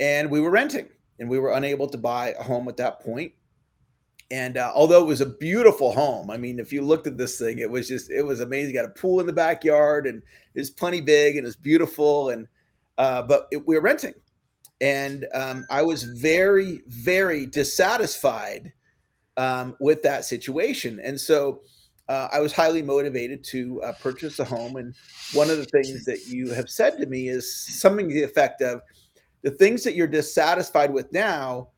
and 0.00 0.30
we 0.30 0.40
were 0.40 0.50
renting, 0.50 0.88
and 1.18 1.28
we 1.28 1.38
were 1.38 1.52
unable 1.52 1.88
to 1.88 1.98
buy 1.98 2.34
a 2.38 2.42
home 2.42 2.68
at 2.68 2.76
that 2.78 3.00
point. 3.00 3.32
And 4.30 4.58
uh, 4.58 4.72
although 4.74 5.02
it 5.02 5.06
was 5.06 5.22
a 5.22 5.26
beautiful 5.26 5.92
home, 5.92 6.30
I 6.30 6.36
mean, 6.36 6.58
if 6.58 6.72
you 6.72 6.82
looked 6.82 7.06
at 7.06 7.16
this 7.16 7.38
thing, 7.38 7.58
it 7.58 7.70
was 7.70 7.88
just, 7.88 8.10
it 8.10 8.22
was 8.22 8.40
amazing. 8.40 8.74
Got 8.74 8.84
a 8.84 8.90
pool 8.90 9.20
in 9.20 9.26
the 9.26 9.32
backyard 9.32 10.06
and 10.06 10.22
it's 10.54 10.68
plenty 10.70 11.00
big 11.00 11.36
and 11.36 11.46
it's 11.46 11.56
beautiful. 11.56 12.28
And, 12.28 12.46
uh, 12.98 13.22
but 13.22 13.48
it, 13.50 13.66
we 13.66 13.74
were 13.74 13.80
renting. 13.80 14.14
And 14.80 15.26
um, 15.32 15.64
I 15.70 15.82
was 15.82 16.02
very, 16.04 16.82
very 16.88 17.46
dissatisfied 17.46 18.72
um, 19.38 19.76
with 19.80 20.02
that 20.02 20.26
situation. 20.26 21.00
And 21.02 21.18
so 21.18 21.62
uh, 22.08 22.28
I 22.30 22.40
was 22.40 22.52
highly 22.52 22.82
motivated 22.82 23.42
to 23.44 23.82
uh, 23.82 23.92
purchase 23.92 24.38
a 24.38 24.44
home. 24.44 24.76
And 24.76 24.94
one 25.32 25.48
of 25.48 25.56
the 25.56 25.64
things 25.64 26.04
that 26.04 26.26
you 26.26 26.52
have 26.52 26.68
said 26.68 26.98
to 26.98 27.06
me 27.06 27.28
is 27.28 27.66
something 27.80 28.08
to 28.08 28.14
the 28.14 28.22
effect 28.22 28.60
of 28.60 28.82
the 29.42 29.50
things 29.50 29.84
that 29.84 29.94
you're 29.94 30.06
dissatisfied 30.06 30.92
with 30.92 31.10
now 31.12 31.68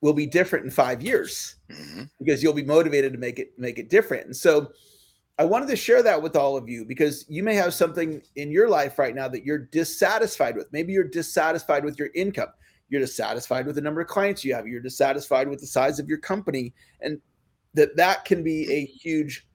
will 0.00 0.12
be 0.12 0.26
different 0.26 0.64
in 0.64 0.70
five 0.70 1.02
years 1.02 1.53
mm-hmm. 1.74 2.02
because 2.18 2.42
you'll 2.42 2.52
be 2.52 2.64
motivated 2.64 3.12
to 3.12 3.18
make 3.18 3.38
it 3.38 3.58
make 3.58 3.78
it 3.78 3.90
different. 3.90 4.26
And 4.26 4.36
so 4.36 4.72
I 5.38 5.44
wanted 5.44 5.68
to 5.68 5.76
share 5.76 6.02
that 6.02 6.22
with 6.22 6.36
all 6.36 6.56
of 6.56 6.68
you 6.68 6.84
because 6.84 7.24
you 7.28 7.42
may 7.42 7.54
have 7.54 7.74
something 7.74 8.22
in 8.36 8.50
your 8.50 8.68
life 8.68 8.98
right 8.98 9.14
now 9.14 9.28
that 9.28 9.44
you're 9.44 9.58
dissatisfied 9.58 10.56
with. 10.56 10.72
Maybe 10.72 10.92
you're 10.92 11.04
dissatisfied 11.08 11.84
with 11.84 11.98
your 11.98 12.10
income. 12.14 12.50
You're 12.88 13.00
dissatisfied 13.00 13.66
with 13.66 13.74
the 13.74 13.80
number 13.80 14.00
of 14.00 14.06
clients 14.06 14.44
you 14.44 14.54
have. 14.54 14.66
You're 14.66 14.80
dissatisfied 14.80 15.48
with 15.48 15.60
the 15.60 15.66
size 15.66 15.98
of 15.98 16.08
your 16.08 16.18
company, 16.18 16.72
and 17.00 17.20
that 17.74 17.96
that 17.96 18.24
can 18.24 18.44
be 18.44 18.70
a 18.72 18.84
huge 18.84 19.46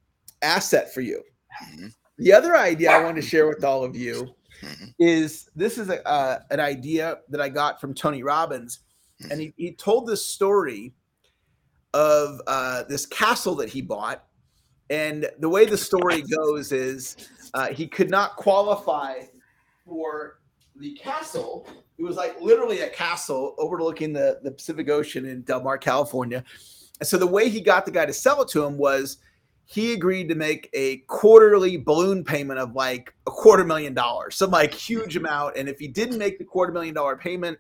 asset 0.42 0.94
for 0.94 1.02
you. 1.02 1.24
Mm-hmm. 1.64 1.88
The 2.18 2.34
other 2.34 2.58
idea 2.58 2.92
I 2.92 3.04
want 3.04 3.16
to 3.16 3.22
share 3.22 3.48
with 3.48 3.64
all 3.64 3.84
of 3.84 3.96
you 3.96 4.36
Mhm. 4.62 4.94
is 5.00 5.50
this 5.56 5.78
is 5.78 5.90
a, 5.90 6.06
uh, 6.08 6.40
an 6.52 6.60
idea 6.60 7.20
that 7.30 7.42
I 7.42 7.50
got 7.50 7.80
from 7.80 7.94
Tony 7.94 8.24
Robbins, 8.24 8.80
and 9.30 9.40
he, 9.40 9.54
he 9.58 9.74
told 9.74 10.08
this 10.08 10.26
story 10.26 10.94
of 11.94 12.42
uh, 12.48 12.84
this 12.84 13.06
castle 13.06 13.56
that 13.56 13.70
he 13.70 13.82
bought. 13.82 14.26
And 14.90 15.30
the 15.40 15.50
way 15.50 15.66
the 15.66 15.78
story 15.78 16.24
goes 16.24 16.72
is 16.72 17.16
uh, 17.54 17.68
he 17.68 17.88
could 17.88 18.10
not 18.10 18.36
qualify 18.36 19.22
for 19.86 20.40
the 20.76 20.94
castle. 20.94 21.68
It 21.98 22.04
was 22.04 22.16
like 22.16 22.40
literally 22.42 22.82
a 22.82 22.90
castle 22.90 23.56
overlooking 23.58 24.14
the, 24.14 24.40
the 24.44 24.52
Pacific 24.52 24.90
Ocean 24.90 25.26
in 25.26 25.42
Del 25.42 25.62
Mar, 25.62 25.78
California. 25.78 26.44
And 27.00 27.08
so 27.08 27.18
the 27.18 27.28
way 27.28 27.50
he 27.50 27.62
got 27.62 27.86
the 27.86 27.92
guy 27.92 28.06
to 28.06 28.14
sell 28.14 28.42
it 28.42 28.48
to 28.50 28.64
him 28.64 28.78
was 28.78 29.18
he 29.66 29.94
agreed 29.94 30.30
to 30.30 30.36
make 30.36 30.70
a 30.74 30.98
quarterly 31.08 31.78
balloon 31.78 32.24
payment 32.24 32.60
of 32.60 32.74
like 32.74 33.14
a 33.28 33.32
quarter 33.32 33.64
million 33.64 33.94
dollars, 33.94 34.36
some 34.36 34.50
like 34.50 34.74
huge 34.74 35.16
amount. 35.16 35.58
And 35.58 35.70
if 35.70 35.78
he 35.78 35.88
didn't 35.88 36.18
make 36.18 36.40
the 36.40 36.46
quarter 36.46 36.74
million 36.74 36.96
dollar 36.96 37.16
payment 37.16 37.60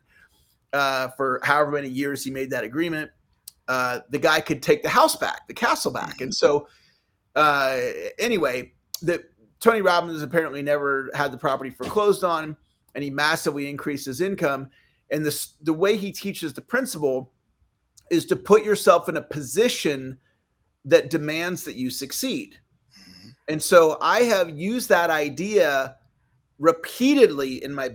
uh, 0.74 1.10
for 1.10 1.40
however 1.44 1.72
many 1.72 1.90
years 1.90 2.24
he 2.24 2.32
made 2.32 2.50
that 2.50 2.64
agreement, 2.64 3.12
uh, 3.70 4.00
the 4.10 4.18
guy 4.18 4.42
could 4.42 4.64
take 4.64 4.82
the 4.82 4.90
house 4.90 5.16
back, 5.16 5.48
the 5.48 5.54
castle 5.54 5.92
back. 5.92 6.22
And 6.22 6.34
so, 6.34 6.68
uh, 7.36 7.78
anyway, 8.18 8.74
the 9.04 9.24
Tony 9.60 9.82
Robbins 9.82 10.24
apparently 10.24 10.64
never 10.64 11.12
had 11.14 11.32
the 11.32 11.38
property 11.38 11.70
foreclosed 11.70 12.24
on, 12.24 12.58
and 12.96 13.04
he 13.04 13.12
massively 13.12 13.70
increased 13.70 14.08
his 14.08 14.22
income. 14.22 14.70
And 15.12 15.24
this, 15.24 15.54
the 15.62 15.74
way 15.74 15.96
he 15.96 16.12
teaches 16.12 16.52
the 16.52 16.62
principle 16.62 17.32
is 18.10 18.26
to 18.26 18.36
put 18.36 18.66
yourself 18.66 19.08
in 19.08 19.18
a 19.18 19.22
position 19.22 20.18
that 20.86 21.12
demands 21.12 21.64
that 21.66 21.76
you 21.76 21.92
succeed. 21.92 22.58
Mhm. 22.98 23.36
And 23.50 23.62
so 23.62 24.00
I 24.02 24.22
have 24.22 24.50
used 24.50 24.90
that 24.90 25.12
idea 25.12 25.96
repeatedly 26.58 27.64
in 27.64 27.72
my 27.72 27.86